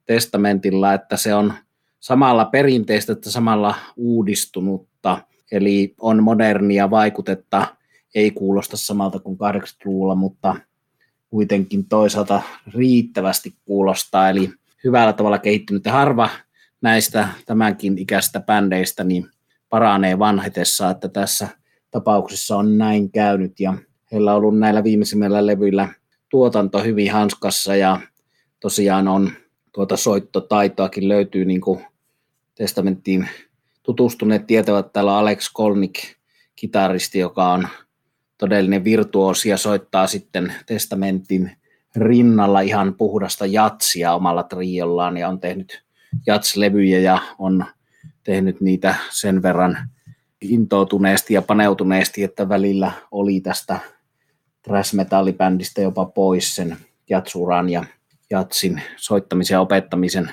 testamentilla, 0.07 0.95
että 0.95 1.17
se 1.17 1.35
on 1.35 1.55
samalla 2.01 2.45
perinteistä 2.45 3.13
että 3.13 3.31
samalla 3.31 3.75
uudistunutta, 3.97 5.19
eli 5.53 5.95
on 6.01 6.23
modernia 6.23 6.91
vaikutetta, 6.91 7.67
ei 8.15 8.31
kuulosta 8.31 8.77
samalta 8.77 9.19
kuin 9.19 9.39
80-luvulla, 9.39 10.15
mutta 10.15 10.57
kuitenkin 11.31 11.89
toisaalta 11.89 12.43
riittävästi 12.75 13.55
kuulostaa, 13.65 14.31
eli 14.31 14.51
hyvällä 14.85 15.13
tavalla 15.13 15.39
kehittynyt. 15.39 15.85
Ja 15.85 15.93
harva 15.93 16.29
näistä 16.81 17.29
tämänkin 17.47 17.99
ikäistä 17.99 18.41
bändeistä 18.41 19.05
niin 19.05 19.27
paranee 19.69 20.19
vanhetessa, 20.19 20.91
että 20.91 21.09
tässä 21.09 21.49
tapauksessa 21.91 22.57
on 22.57 22.79
näin 22.79 23.11
käynyt, 23.11 23.61
ja 23.61 23.75
heillä 24.13 24.31
on 24.31 24.37
ollut 24.37 24.59
näillä 24.59 24.85
viimeisimmillä 24.85 25.47
levyillä 25.47 25.89
tuotanto 26.29 26.83
hyvin 26.83 27.13
hanskassa, 27.13 27.77
ja 27.77 28.01
tosiaan 28.61 29.09
on 29.09 29.31
tuota 29.73 29.97
soittotaitoakin 29.97 31.09
löytyy 31.09 31.45
niin 31.45 31.61
kuin 31.61 31.85
testamenttiin 32.55 33.29
tutustuneet 33.83 34.47
tietävät, 34.47 34.93
täällä 34.93 35.13
on 35.13 35.19
Alex 35.19 35.51
Kolnik, 35.53 35.95
kitaristi, 36.57 37.19
joka 37.19 37.53
on 37.53 37.69
todellinen 38.39 38.85
virtuosi 38.85 39.49
ja 39.49 39.57
soittaa 39.57 40.07
sitten 40.07 40.53
testamentin 40.67 41.57
rinnalla 41.97 42.61
ihan 42.61 42.95
puhdasta 42.95 43.47
jatsia 43.47 44.15
omalla 44.15 44.43
triollaan 44.43 45.17
ja 45.17 45.29
on 45.29 45.41
tehnyt 45.41 45.85
jatslevyjä 46.27 46.99
ja 46.99 47.19
on 47.39 47.65
tehnyt 48.25 48.61
niitä 48.61 48.95
sen 49.11 49.43
verran 49.43 49.79
intoutuneesti 50.41 51.35
ja 51.35 51.43
paneutuneesti, 51.43 52.25
että 52.25 52.49
välillä 52.49 52.93
oli 53.11 53.41
tästä 53.41 53.79
thrash 54.63 54.95
metallibändistä 54.95 55.81
jopa 55.81 56.07
pois 56.07 56.55
sen 56.55 56.77
jatsuran 57.11 57.69
ja 57.69 57.85
jatsin 58.31 58.83
soittamisen 58.97 59.55
ja 59.55 59.61
opettamisen 59.61 60.31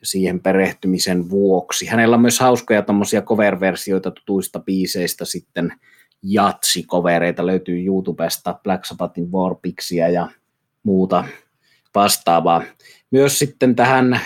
ja 0.00 0.06
siihen 0.06 0.40
perehtymisen 0.40 1.30
vuoksi. 1.30 1.86
Hänellä 1.86 2.14
on 2.14 2.22
myös 2.22 2.40
hauskoja 2.40 2.82
tuommoisia 2.82 3.22
cover-versioita 3.22 4.10
tutuista 4.10 4.60
biiseistä 4.60 5.24
sitten 5.24 5.72
jatsikovereita 6.22 7.46
löytyy 7.46 7.84
YouTubesta, 7.86 8.58
Black 8.62 8.84
Sabbathin 8.84 9.32
Warpixia 9.32 10.08
ja 10.08 10.28
muuta 10.82 11.24
vastaavaa. 11.94 12.62
Myös 13.10 13.38
sitten 13.38 13.76
tähän 13.76 14.20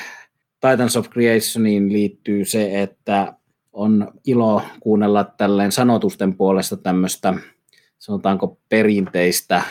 Titans 0.61 0.97
of 0.97 1.11
Creationiin 1.11 1.93
liittyy 1.93 2.45
se, 2.45 2.83
että 2.83 3.33
on 3.73 4.13
ilo 4.27 4.63
kuunnella 4.81 5.25
tälleen 5.25 5.73
sanotusten 5.73 6.37
puolesta 6.37 6.77
tämmöistä, 6.77 7.35
sanotaanko 7.99 8.59
perinteistä 8.69 9.63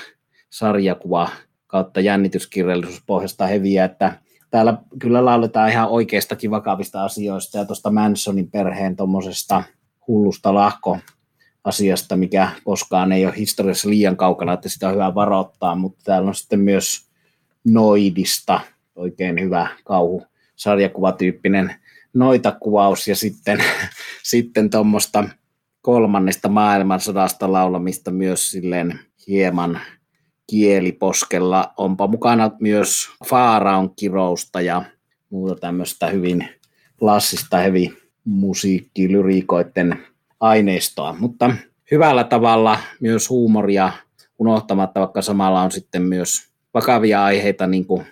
sarjakuva 0.50 1.30
kautta 1.67 2.00
jännityskirjallisuuspohjasta 2.00 3.48
heviä, 3.48 3.86
että 3.86 4.19
täällä 4.50 4.78
kyllä 5.00 5.26
lauletaan 5.26 5.69
ihan 5.69 5.89
oikeistakin 5.89 6.52
vakavista 6.52 7.04
asioista 7.04 7.58
ja 7.58 7.65
tuosta 7.65 7.91
Mansonin 7.91 8.52
perheen 8.52 8.96
tuommoisesta 8.96 9.63
hullusta 10.08 10.54
lahko 10.54 10.98
asiasta, 11.63 12.15
mikä 12.15 12.49
koskaan 12.63 13.12
ei 13.12 13.26
ole 13.26 13.38
historiassa 13.38 13.89
liian 13.89 14.17
kaukana, 14.17 14.54
että 14.54 14.69
sitä 14.69 14.88
on 14.88 14.93
hyvä 14.93 15.15
varoittaa, 15.15 15.76
mutta 15.76 16.04
täällä 16.04 16.28
on 16.28 16.36
sitten 16.36 16.60
myös 16.60 17.13
Noidista 17.63 18.60
oikein 18.95 19.41
hyvä 19.41 19.67
kauhu 19.84 20.23
sarjakuvatyyppinen 20.56 21.76
noitakuvaus 22.13 23.08
ja 23.08 23.15
sitten, 23.15 23.63
sitten 24.23 24.69
tuommoista 24.69 25.23
kolmannesta 25.82 26.49
maailmansodasta 26.49 27.52
laulamista 27.52 28.12
myös 28.12 28.52
silleen 28.52 28.99
hieman 29.28 29.80
kieliposkella. 30.49 31.73
Onpa 31.78 32.08
mukana 32.08 32.52
myös 32.60 33.10
Faaraon 33.26 33.95
kirousta 33.95 34.62
ja 34.62 34.84
muuta 35.30 35.56
tämmöistä 35.56 36.08
hyvin 36.08 36.49
klassista 36.99 37.58
hevi 37.58 37.93
musiikki, 38.26 39.12
lyriikoiden 39.12 40.06
aineistoa, 40.43 41.15
mutta 41.19 41.56
hyvällä 41.91 42.23
tavalla 42.23 42.79
myös 42.99 43.29
huumoria 43.29 43.91
unohtamatta, 44.39 44.99
vaikka 44.99 45.21
samalla 45.21 45.62
on 45.62 45.71
sitten 45.71 46.01
myös 46.01 46.47
vakavia 46.73 47.23
aiheita, 47.23 47.67
niin 47.67 47.86
kuin 47.86 48.06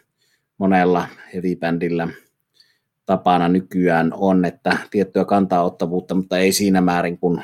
monella 0.57 1.07
heavy-bändillä 1.33 2.07
tapana 3.05 3.47
nykyään 3.47 4.13
on, 4.13 4.45
että 4.45 4.77
tiettyä 4.91 5.25
kantaottavuutta, 5.25 6.15
mutta 6.15 6.37
ei 6.37 6.51
siinä 6.51 6.81
määrin 6.81 7.17
kuin 7.17 7.43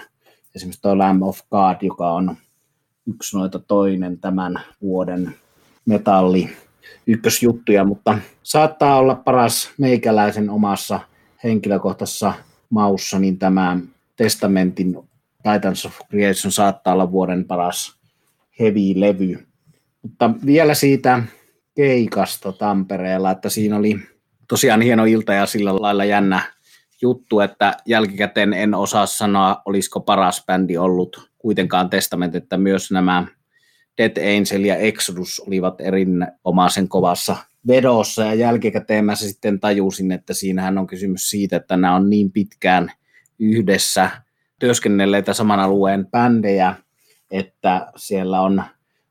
esimerkiksi 0.55 0.81
tuo 0.81 0.97
Lamb 0.97 1.23
of 1.23 1.39
God, 1.51 1.75
joka 1.81 2.11
on 2.11 2.35
yksi 3.07 3.37
noita 3.37 3.59
toinen 3.59 4.19
tämän 4.19 4.59
vuoden 4.81 5.35
metalli 5.85 6.49
ykkösjuttuja, 7.07 7.83
mutta 7.83 8.17
saattaa 8.43 8.97
olla 8.97 9.15
paras 9.15 9.71
meikäläisen 9.77 10.49
omassa 10.49 10.99
henkilökohtaisessa 11.43 12.33
maussa, 12.69 13.19
niin 13.19 13.39
tämä 13.39 13.77
Testamentin 14.17 14.97
Titans 15.43 15.85
of 15.85 15.99
Creation 16.09 16.51
saattaa 16.51 16.93
olla 16.93 17.11
vuoden 17.11 17.45
paras 17.45 17.97
heavy-levy. 18.59 19.47
Mutta 20.01 20.31
vielä 20.45 20.73
siitä 20.73 21.23
keikasta 21.75 22.51
Tampereella, 22.51 23.31
että 23.31 23.49
siinä 23.49 23.77
oli 23.77 23.99
tosiaan 24.47 24.81
hieno 24.81 25.05
ilta 25.05 25.33
ja 25.33 25.45
sillä 25.45 25.75
lailla 25.75 26.05
jännä 26.05 26.41
juttu, 27.01 27.39
että 27.39 27.77
jälkikäteen 27.85 28.53
en 28.53 28.73
osaa 28.73 29.05
sanoa, 29.05 29.61
olisiko 29.65 29.99
paras 29.99 30.43
bändi 30.45 30.77
ollut 30.77 31.29
kuitenkaan 31.37 31.89
Testament, 31.89 32.35
että 32.35 32.57
myös 32.57 32.91
nämä 32.91 33.27
Dead 33.97 34.17
Angel 34.17 34.65
ja 34.65 34.75
Exodus 34.75 35.39
olivat 35.47 35.81
erinomaisen 35.81 36.87
kovassa 36.87 37.37
vedossa 37.67 38.25
ja 38.25 38.33
jälkikäteen 38.33 39.05
mä 39.05 39.15
sitten 39.15 39.59
tajusin, 39.59 40.11
että 40.11 40.33
siinähän 40.33 40.77
on 40.77 40.87
kysymys 40.87 41.29
siitä, 41.29 41.55
että 41.55 41.77
nämä 41.77 41.95
on 41.95 42.09
niin 42.09 42.31
pitkään 42.31 42.91
yhdessä 43.39 44.09
työskennelleitä 44.59 45.33
saman 45.33 45.59
alueen 45.59 46.07
bändejä, 46.11 46.75
että 47.31 47.87
siellä 47.95 48.41
on 48.41 48.63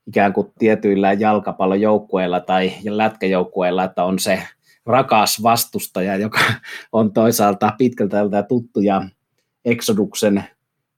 ikään 0.07 0.33
kuin 0.33 0.51
tietyillä 0.59 1.13
jalkapallojoukkueilla 1.13 2.39
tai 2.39 2.73
lätkäjoukkueilla, 2.89 3.83
että 3.83 4.03
on 4.03 4.19
se 4.19 4.43
rakas 4.85 5.43
vastustaja, 5.43 6.15
joka 6.15 6.39
on 6.91 7.13
toisaalta 7.13 7.73
pitkältä 7.77 8.43
tuttu 8.43 8.79
ja 8.79 9.01
Exoduksen 9.65 10.43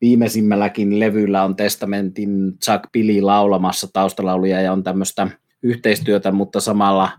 viimeisimmälläkin 0.01 0.99
levyllä 0.99 1.43
on 1.43 1.55
Testamentin 1.55 2.57
Chuck 2.65 2.83
Billy 2.93 3.21
laulamassa 3.21 3.87
taustalauluja 3.93 4.61
ja 4.61 4.73
on 4.73 4.83
tämmöistä 4.83 5.27
yhteistyötä, 5.63 6.31
mutta 6.31 6.59
samalla 6.59 7.11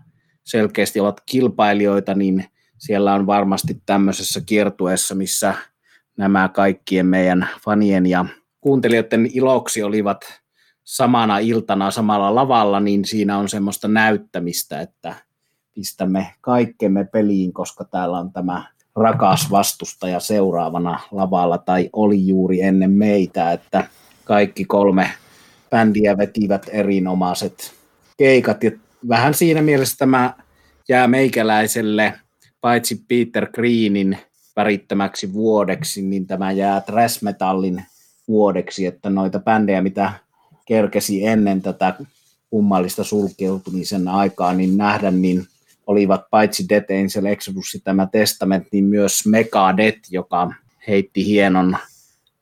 selkeästi 0.43 0.99
ovat 0.99 1.21
kilpailijoita, 1.25 2.15
niin 2.15 2.45
siellä 2.77 3.13
on 3.13 3.27
varmasti 3.27 3.81
tämmöisessä 3.85 4.41
kiertueessa, 4.45 5.15
missä 5.15 5.53
nämä 6.21 6.49
kaikkien 6.49 7.05
meidän 7.05 7.49
fanien 7.65 8.05
ja 8.05 8.25
kuuntelijoiden 8.61 9.29
iloksi 9.33 9.83
olivat 9.83 10.25
samana 10.83 11.39
iltana 11.39 11.91
samalla 11.91 12.35
lavalla, 12.35 12.79
niin 12.79 13.05
siinä 13.05 13.37
on 13.37 13.49
semmoista 13.49 13.87
näyttämistä, 13.87 14.81
että 14.81 15.15
pistämme 15.75 16.33
kaikkemme 16.41 17.05
peliin, 17.05 17.53
koska 17.53 17.83
täällä 17.83 18.19
on 18.19 18.31
tämä 18.31 18.63
rakas 18.95 19.51
vastustaja 19.51 20.19
seuraavana 20.19 20.99
lavalla 21.11 21.57
tai 21.57 21.89
oli 21.93 22.27
juuri 22.27 22.61
ennen 22.61 22.91
meitä, 22.91 23.51
että 23.51 23.87
kaikki 24.23 24.65
kolme 24.65 25.11
bändiä 25.69 26.17
vetivät 26.17 26.69
erinomaiset 26.71 27.73
keikat 28.17 28.63
ja 28.63 28.71
vähän 29.09 29.33
siinä 29.33 29.61
mielessä 29.61 29.97
tämä 29.97 30.33
jää 30.89 31.07
meikäläiselle 31.07 32.13
paitsi 32.61 33.05
Peter 33.07 33.51
Greenin 33.51 34.17
värittämäksi 34.55 35.33
vuodeksi, 35.33 36.01
niin 36.01 36.27
tämä 36.27 36.51
jää 36.51 36.81
thrash 36.81 37.23
metallin 37.23 37.83
vuodeksi, 38.27 38.85
että 38.85 39.09
noita 39.09 39.39
bändejä, 39.39 39.81
mitä 39.81 40.13
kerkesi 40.65 41.25
ennen 41.25 41.61
tätä 41.61 41.93
kummallista 42.49 43.03
sulkeutumisen 43.03 44.07
aikaa, 44.07 44.53
niin 44.53 44.77
nähdä, 44.77 45.11
niin 45.11 45.47
olivat 45.87 46.21
paitsi 46.29 46.65
Dead 46.69 46.85
Angel 46.89 47.25
Exodus 47.31 47.81
tämä 47.83 48.07
Testament, 48.11 48.67
niin 48.71 48.83
myös 48.83 49.25
Megadeth, 49.25 49.99
joka 50.11 50.53
heitti 50.87 51.25
hienon 51.25 51.77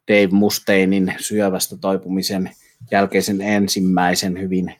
Dave 0.08 0.28
Mustainin 0.32 1.14
syövästä 1.20 1.78
toipumisen 1.78 2.52
jälkeisen 2.92 3.42
ensimmäisen 3.42 4.40
hyvin 4.40 4.76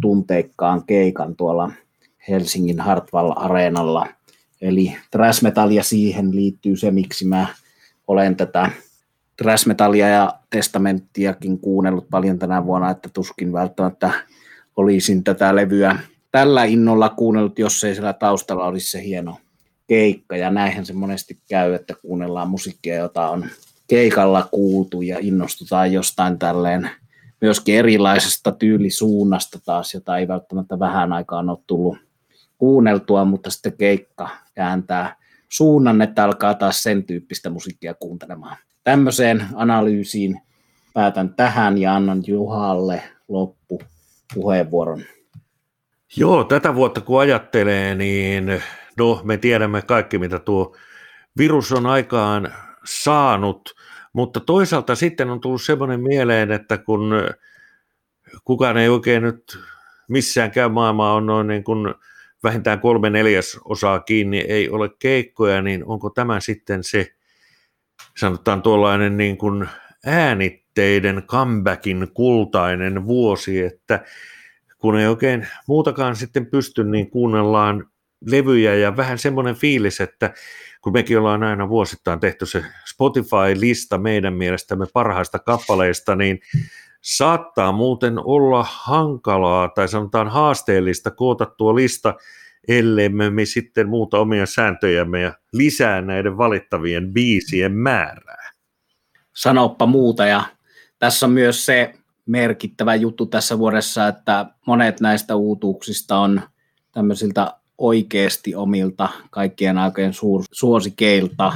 tunteikkaan 0.00 0.84
keikan 0.86 1.36
tuolla 1.36 1.70
Helsingin 2.28 2.80
Hartwall-areenalla. 2.80 4.08
Eli 4.64 4.96
thrash 5.10 5.42
siihen 5.82 6.36
liittyy 6.36 6.76
se, 6.76 6.90
miksi 6.90 7.24
mä 7.24 7.46
olen 8.06 8.36
tätä 8.36 8.70
thrash 9.36 9.68
ja 9.98 10.34
testamenttiakin 10.50 11.58
kuunnellut 11.58 12.06
paljon 12.10 12.38
tänä 12.38 12.66
vuonna, 12.66 12.90
että 12.90 13.08
tuskin 13.08 13.52
välttämättä 13.52 14.10
olisin 14.76 15.24
tätä 15.24 15.56
levyä 15.56 15.98
tällä 16.30 16.64
innolla 16.64 17.08
kuunnellut, 17.08 17.58
jos 17.58 17.84
ei 17.84 17.94
siellä 17.94 18.12
taustalla 18.12 18.66
olisi 18.66 18.90
se 18.90 19.02
hieno 19.02 19.38
keikka. 19.86 20.36
Ja 20.36 20.50
näinhän 20.50 20.86
se 20.86 20.92
monesti 20.92 21.38
käy, 21.48 21.74
että 21.74 21.94
kuunnellaan 22.02 22.50
musiikkia, 22.50 22.94
jota 22.94 23.28
on 23.28 23.46
keikalla 23.88 24.48
kuultu 24.50 25.02
ja 25.02 25.18
innostutaan 25.20 25.92
jostain 25.92 26.38
tälleen 26.38 26.90
myöskin 27.40 27.74
erilaisesta 27.74 28.52
tyylisuunnasta 28.52 29.58
taas, 29.64 29.94
jota 29.94 30.18
ei 30.18 30.28
välttämättä 30.28 30.78
vähän 30.78 31.12
aikaan 31.12 31.48
ole 31.48 31.58
tullut 31.66 31.98
kuunneltua, 32.58 33.24
mutta 33.24 33.50
sitten 33.50 33.76
keikka 33.78 34.43
kääntää 34.54 35.16
suunnan, 35.48 36.02
että 36.02 36.24
alkaa 36.24 36.54
taas 36.54 36.82
sen 36.82 37.04
tyyppistä 37.04 37.50
musiikkia 37.50 37.94
kuuntelemaan. 37.94 38.56
Tämmöiseen 38.84 39.46
analyysiin 39.54 40.40
päätän 40.94 41.34
tähän 41.34 41.78
ja 41.78 41.94
annan 41.94 42.22
Juhalle 42.26 43.02
loppu 43.28 43.82
puheenvuoron. 44.34 45.02
Joo, 46.16 46.44
tätä 46.44 46.74
vuotta 46.74 47.00
kun 47.00 47.20
ajattelee, 47.20 47.94
niin 47.94 48.62
no, 48.98 49.20
me 49.24 49.36
tiedämme 49.36 49.82
kaikki, 49.82 50.18
mitä 50.18 50.38
tuo 50.38 50.76
virus 51.38 51.72
on 51.72 51.86
aikaan 51.86 52.52
saanut, 52.84 53.74
mutta 54.12 54.40
toisaalta 54.40 54.94
sitten 54.94 55.30
on 55.30 55.40
tullut 55.40 55.62
semmoinen 55.62 56.00
mieleen, 56.02 56.52
että 56.52 56.78
kun 56.78 57.12
kukaan 58.44 58.76
ei 58.76 58.88
oikein 58.88 59.22
nyt 59.22 59.58
missään 60.08 60.50
käy 60.50 60.68
maailmaa 60.68 61.14
on 61.14 61.26
noin 61.26 61.46
niin 61.46 61.64
kuin 61.64 61.94
vähintään 62.44 62.80
kolme 62.80 63.10
neljäsosaa 63.10 64.00
kiinni, 64.00 64.38
ei 64.38 64.68
ole 64.68 64.90
keikkoja, 64.98 65.62
niin 65.62 65.84
onko 65.84 66.10
tämä 66.10 66.40
sitten 66.40 66.84
se, 66.84 67.14
sanotaan 68.16 68.62
tuollainen 68.62 69.16
niin 69.16 69.36
kuin 69.38 69.68
äänitteiden 70.06 71.22
comebackin 71.26 72.08
kultainen 72.14 73.06
vuosi, 73.06 73.60
että 73.60 74.04
kun 74.78 74.98
ei 74.98 75.06
oikein 75.06 75.48
muutakaan 75.68 76.16
sitten 76.16 76.46
pysty, 76.46 76.84
niin 76.84 77.10
kuunnellaan 77.10 77.86
levyjä 78.30 78.74
ja 78.74 78.96
vähän 78.96 79.18
semmoinen 79.18 79.54
fiilis, 79.54 80.00
että 80.00 80.34
kun 80.80 80.92
mekin 80.92 81.18
ollaan 81.18 81.42
aina 81.42 81.68
vuosittain 81.68 82.20
tehty 82.20 82.46
se 82.46 82.64
Spotify-lista 82.90 83.98
meidän 83.98 84.34
mielestämme 84.34 84.86
parhaista 84.92 85.38
kappaleista, 85.38 86.16
niin 86.16 86.40
saattaa 87.04 87.72
muuten 87.72 88.18
olla 88.18 88.66
hankalaa 88.68 89.68
tai 89.68 89.88
sanotaan 89.88 90.28
haasteellista 90.28 91.10
koota 91.10 91.46
tuo 91.46 91.74
lista, 91.74 92.14
ellei 92.68 93.08
me 93.08 93.44
sitten 93.44 93.88
muuta 93.88 94.18
omia 94.18 94.46
sääntöjämme 94.46 95.20
ja 95.20 95.32
lisää 95.52 96.00
näiden 96.00 96.38
valittavien 96.38 97.12
biisien 97.12 97.72
määrää. 97.72 98.50
Sanoppa 99.36 99.86
muuta 99.86 100.26
ja 100.26 100.42
tässä 100.98 101.26
on 101.26 101.32
myös 101.32 101.66
se 101.66 101.94
merkittävä 102.26 102.94
juttu 102.94 103.26
tässä 103.26 103.58
vuodessa, 103.58 104.08
että 104.08 104.46
monet 104.66 105.00
näistä 105.00 105.36
uutuuksista 105.36 106.18
on 106.18 106.40
tämmöisiltä 106.92 107.54
oikeasti 107.78 108.54
omilta 108.54 109.08
kaikkien 109.30 109.78
aikojen 109.78 110.12
suosikeilta, 110.52 111.52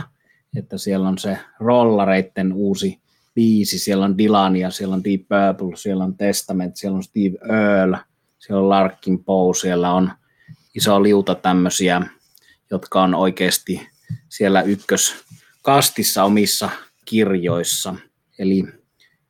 että 0.56 0.78
siellä 0.78 1.08
on 1.08 1.18
se 1.18 1.38
rollareitten 1.60 2.52
uusi 2.52 3.00
biisi, 3.38 3.78
siellä 3.78 4.04
on 4.04 4.18
Dylania, 4.18 4.70
siellä 4.70 4.94
on 4.94 5.04
Deep 5.04 5.20
Purple, 5.20 5.76
siellä 5.76 6.04
on 6.04 6.16
Testament, 6.16 6.76
siellä 6.76 6.96
on 6.96 7.02
Steve 7.02 7.38
Earle, 7.54 7.98
siellä 8.38 8.62
on 8.62 8.68
Larkin 8.68 9.24
Poe, 9.24 9.54
siellä 9.54 9.92
on 9.92 10.12
iso 10.74 11.02
liuta 11.02 11.34
tämmöisiä, 11.34 12.02
jotka 12.70 13.02
on 13.02 13.14
oikeasti 13.14 13.88
siellä 14.28 14.62
ykköskastissa 14.62 16.24
omissa 16.24 16.70
kirjoissa. 17.04 17.94
Eli 18.38 18.64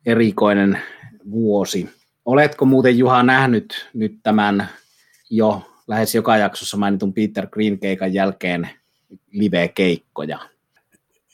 erikoinen 0.05 0.81
vuosi. 1.31 1.89
Oletko 2.25 2.65
muuten 2.65 2.97
Juha 2.97 3.23
nähnyt 3.23 3.89
nyt 3.93 4.19
tämän 4.23 4.69
jo 5.29 5.71
lähes 5.87 6.15
joka 6.15 6.37
jaksossa 6.37 6.77
mainitun 6.77 7.13
Peter 7.13 7.47
Green 7.47 7.79
keikan 7.79 8.13
jälkeen 8.13 8.69
live-keikkoja? 9.31 10.39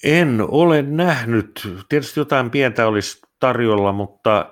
En 0.06 0.42
ole 0.48 0.82
nähnyt. 0.82 1.68
Tietysti 1.90 2.20
jotain 2.20 2.52
pientä 2.52 2.88
olisi 2.88 3.22
tarjolla, 3.40 3.92
mutta 3.92 4.52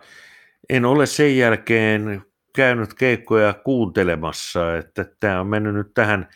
en 0.69 0.85
ole 0.85 1.05
sen 1.05 1.37
jälkeen 1.37 2.21
käynyt 2.55 2.93
keikkoja 2.93 3.53
kuuntelemassa, 3.53 4.77
että 4.77 5.05
tämä 5.19 5.41
on 5.41 5.47
mennyt 5.47 5.73
nyt 5.73 5.93
tähän 5.93 6.27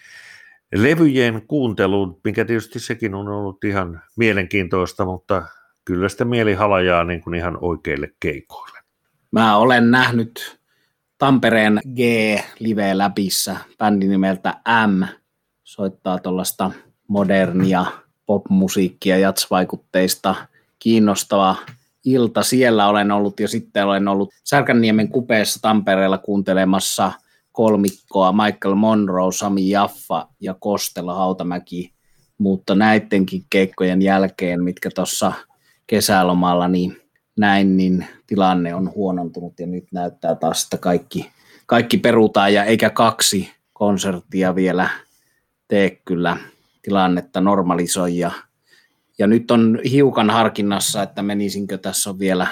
levyjen 0.75 1.41
kuunteluun, 1.47 2.19
mikä 2.23 2.45
tietysti 2.45 2.79
sekin 2.79 3.15
on 3.15 3.27
ollut 3.27 3.63
ihan 3.63 4.01
mielenkiintoista, 4.17 5.05
mutta 5.05 5.43
kyllä 5.85 6.09
sitä 6.09 6.25
mieli 6.25 6.53
halajaa 6.53 7.03
niin 7.03 7.21
kuin 7.21 7.35
ihan 7.35 7.57
oikeille 7.61 8.09
keikoille. 8.19 8.79
Mä 9.31 9.57
olen 9.57 9.91
nähnyt 9.91 10.59
Tampereen 11.17 11.79
G-live 11.95 12.97
läpissä 12.97 13.57
bändi 13.77 14.07
nimeltä 14.07 14.53
M 14.87 15.03
soittaa 15.63 16.19
tuollaista 16.19 16.71
modernia 17.07 17.85
popmusiikkia, 18.27 19.17
jatsvaikutteista 19.17 20.35
kiinnostava 20.79 21.55
ilta. 22.05 22.43
Siellä 22.43 22.87
olen 22.87 23.11
ollut 23.11 23.39
ja 23.39 23.47
sitten 23.47 23.85
olen 23.85 24.07
ollut 24.07 24.29
Särkänniemen 24.43 25.07
kupeessa 25.09 25.59
Tampereella 25.61 26.17
kuuntelemassa 26.17 27.11
kolmikkoa 27.51 28.31
Michael 28.31 28.75
Monroe, 28.75 29.31
Sami 29.31 29.69
Jaffa 29.69 30.27
ja 30.39 30.55
Kostela 30.59 31.13
Hautamäki. 31.13 31.93
Mutta 32.37 32.75
näidenkin 32.75 33.45
keikkojen 33.49 34.01
jälkeen, 34.01 34.63
mitkä 34.63 34.89
tuossa 34.95 35.31
kesälomalla 35.87 36.67
niin 36.67 37.01
näin, 37.37 37.77
niin 37.77 38.05
tilanne 38.27 38.75
on 38.75 38.91
huonontunut 38.95 39.59
ja 39.59 39.67
nyt 39.67 39.85
näyttää 39.91 40.35
taas, 40.35 40.63
että 40.63 40.77
kaikki, 40.77 41.29
kaikki 41.65 41.97
perutaan 41.97 42.53
ja 42.53 42.63
eikä 42.63 42.89
kaksi 42.89 43.51
konserttia 43.73 44.55
vielä 44.55 44.89
tee 45.67 45.89
kyllä 46.05 46.37
tilannetta 46.87 47.41
normalisoi 47.41 48.17
ja, 48.17 48.31
ja 49.19 49.27
nyt 49.27 49.51
on 49.51 49.79
hiukan 49.91 50.29
harkinnassa, 50.29 51.03
että 51.03 51.23
menisinkö 51.23 51.77
tässä 51.77 52.09
on 52.09 52.19
vielä 52.19 52.47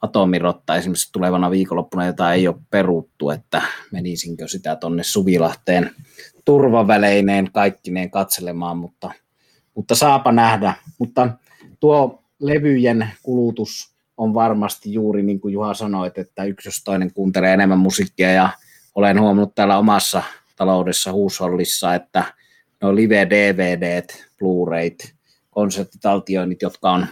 atomirotta 0.00 0.76
esimerkiksi 0.76 1.12
tulevana 1.12 1.50
viikonloppuna, 1.50 2.06
jota 2.06 2.32
ei 2.32 2.48
ole 2.48 2.56
peruttu, 2.70 3.30
että 3.30 3.62
menisinkö 3.92 4.48
sitä 4.48 4.76
tonne 4.76 5.02
Suvilahteen 5.02 5.90
turvaväleineen 6.44 7.52
kaikkineen 7.52 8.10
katselemaan, 8.10 8.78
mutta, 8.78 9.10
mutta 9.74 9.94
saapa 9.94 10.32
nähdä. 10.32 10.74
Mutta 10.98 11.28
tuo 11.80 12.22
levyjen 12.40 13.08
kulutus 13.22 13.94
on 14.16 14.34
varmasti 14.34 14.92
juuri 14.92 15.22
niin 15.22 15.40
kuin 15.40 15.52
Juha 15.52 15.74
sanoit, 15.74 16.18
että 16.18 16.44
yksi 16.44 16.68
jos 16.68 16.84
toinen 16.84 17.12
kuuntelee 17.12 17.52
enemmän 17.52 17.78
musiikkia 17.78 18.32
ja 18.32 18.50
olen 18.94 19.20
huomannut 19.20 19.54
täällä 19.54 19.78
omassa 19.78 20.22
taloudessa 20.56 21.12
huushollissa, 21.12 21.94
että 21.94 22.39
no 22.82 22.94
live-DVD, 22.94 24.06
Blu-rayt, 24.38 25.14
konserttitaltioinnit, 25.50 26.62
jotka 26.62 26.90
on 26.90 27.06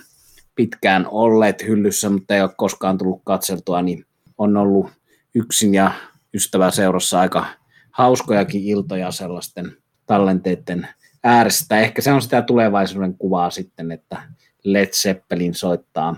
pitkään 0.55 1.07
olleet 1.07 1.63
hyllyssä, 1.67 2.11
mutta 2.11 2.35
ei 2.35 2.43
ole 2.43 2.51
koskaan 2.57 2.99
tullut 2.99 3.23
katseltua, 3.25 3.83
niin 3.83 4.05
on 4.39 4.57
ollut 4.57 4.91
yksin 5.35 5.75
ja 5.75 5.93
ystäväseurassa 6.35 7.21
aika 7.21 7.47
hauskojakin 7.91 8.63
iltoja 8.65 9.11
sellaisten 9.11 9.77
tallenteiden 10.07 10.89
äärestä. 11.25 11.81
Ehkä 11.81 12.03
se 12.03 12.13
on 12.13 12.23
sitä 12.23 12.43
tulevaisuuden 12.43 13.15
kuvaa 13.19 13.51
sitten, 13.51 13.93
että 13.93 14.23
Led 14.65 14.89
Zeppelin 14.93 15.55
soittaa 15.55 16.17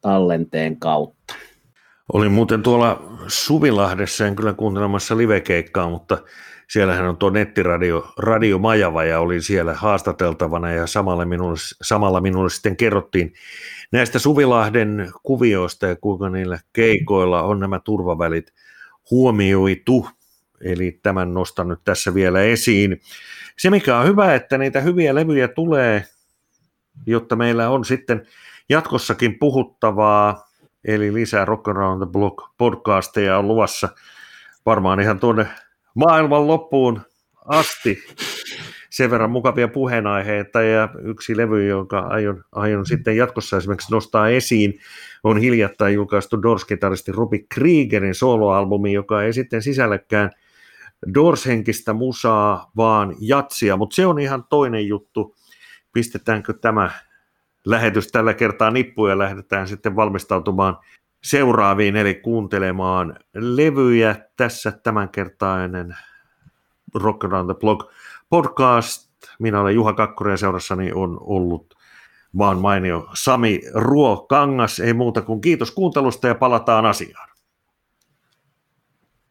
tallenteen 0.00 0.76
kautta. 0.80 1.34
Olin 2.12 2.32
muuten 2.32 2.62
tuolla 2.62 3.18
Suvilahdessa, 3.26 4.26
en 4.26 4.36
kyllä 4.36 4.52
kuuntelemassa 4.52 5.16
livekeikkaa, 5.16 5.90
mutta 5.90 6.18
siellähän 6.72 7.08
on 7.08 7.16
tuo 7.16 7.30
nettiradio 7.30 8.12
Radio 8.18 8.58
Majava 8.58 9.04
ja 9.04 9.20
olin 9.20 9.42
siellä 9.42 9.74
haastateltavana 9.74 10.70
ja 10.70 10.86
samalla 10.86 11.24
minulle, 11.24 11.56
samalla 11.82 12.20
minulle 12.20 12.50
sitten 12.50 12.76
kerrottiin 12.76 13.32
näistä 13.90 14.18
Suvilahden 14.18 15.12
kuvioista 15.22 15.86
ja 15.86 15.96
kuinka 15.96 16.28
niillä 16.28 16.58
keikoilla 16.72 17.42
on 17.42 17.60
nämä 17.60 17.80
turvavälit 17.84 18.52
huomioitu. 19.10 20.08
Eli 20.60 21.00
tämän 21.02 21.34
nostan 21.34 21.68
nyt 21.68 21.80
tässä 21.84 22.14
vielä 22.14 22.42
esiin. 22.42 23.00
Se 23.58 23.70
mikä 23.70 23.98
on 23.98 24.06
hyvä, 24.06 24.34
että 24.34 24.58
niitä 24.58 24.80
hyviä 24.80 25.14
levyjä 25.14 25.48
tulee, 25.48 26.04
jotta 27.06 27.36
meillä 27.36 27.70
on 27.70 27.84
sitten 27.84 28.26
jatkossakin 28.68 29.38
puhuttavaa, 29.38 30.48
eli 30.84 31.14
lisää 31.14 31.44
Rock 31.44 31.68
Around 31.68 32.06
the 32.06 32.12
Block 32.12 32.36
podcasteja 32.58 33.38
on 33.38 33.48
luvassa 33.48 33.88
varmaan 34.66 35.00
ihan 35.00 35.20
tuonne 35.20 35.46
maailman 35.94 36.46
loppuun 36.46 37.00
asti. 37.44 37.98
Sen 38.90 39.10
verran 39.10 39.30
mukavia 39.30 39.68
puheenaiheita 39.68 40.62
ja 40.62 40.88
yksi 41.02 41.36
levy, 41.36 41.66
jonka 41.66 41.98
aion, 41.98 42.44
aion 42.52 42.86
sitten 42.86 43.16
jatkossa 43.16 43.56
esimerkiksi 43.56 43.92
nostaa 43.92 44.28
esiin, 44.28 44.78
on 45.24 45.38
hiljattain 45.38 45.94
julkaistu 45.94 46.42
Doors-kitaristi 46.42 47.12
Robbie 47.12 47.44
Kriegerin 47.48 48.14
soloalbumi, 48.14 48.92
joka 48.92 49.22
ei 49.22 49.32
sitten 49.32 49.62
sisälläkään 49.62 50.30
Doors-henkistä 51.14 51.92
musaa, 51.92 52.70
vaan 52.76 53.14
jatsia, 53.20 53.76
mutta 53.76 53.94
se 53.94 54.06
on 54.06 54.18
ihan 54.18 54.44
toinen 54.48 54.88
juttu. 54.88 55.36
Pistetäänkö 55.92 56.52
tämä 56.52 56.90
lähetys 57.64 58.08
tällä 58.08 58.34
kertaa 58.34 58.70
nippuun 58.70 59.10
ja 59.10 59.18
lähdetään 59.18 59.68
sitten 59.68 59.96
valmistautumaan 59.96 60.76
seuraaviin, 61.22 61.96
eli 61.96 62.14
kuuntelemaan 62.14 63.16
levyjä. 63.34 64.16
Tässä 64.36 64.70
tämänkertainen 64.70 65.96
Rock 66.94 67.24
Around 67.24 67.54
the 67.54 67.60
Block 67.60 67.92
podcast. 68.28 69.12
Minä 69.38 69.60
olen 69.60 69.74
Juha 69.74 69.92
Kakkonen 69.92 70.30
ja 70.30 70.36
seurassani 70.36 70.92
on 70.92 71.18
ollut 71.20 71.74
vaan 72.38 72.58
mainio 72.58 73.08
Sami 73.14 73.60
Ruo 73.74 74.26
Kangas. 74.28 74.80
Ei 74.80 74.92
muuta 74.92 75.22
kuin 75.22 75.40
kiitos 75.40 75.70
kuuntelusta 75.70 76.28
ja 76.28 76.34
palataan 76.34 76.86
asiaan. 76.86 77.31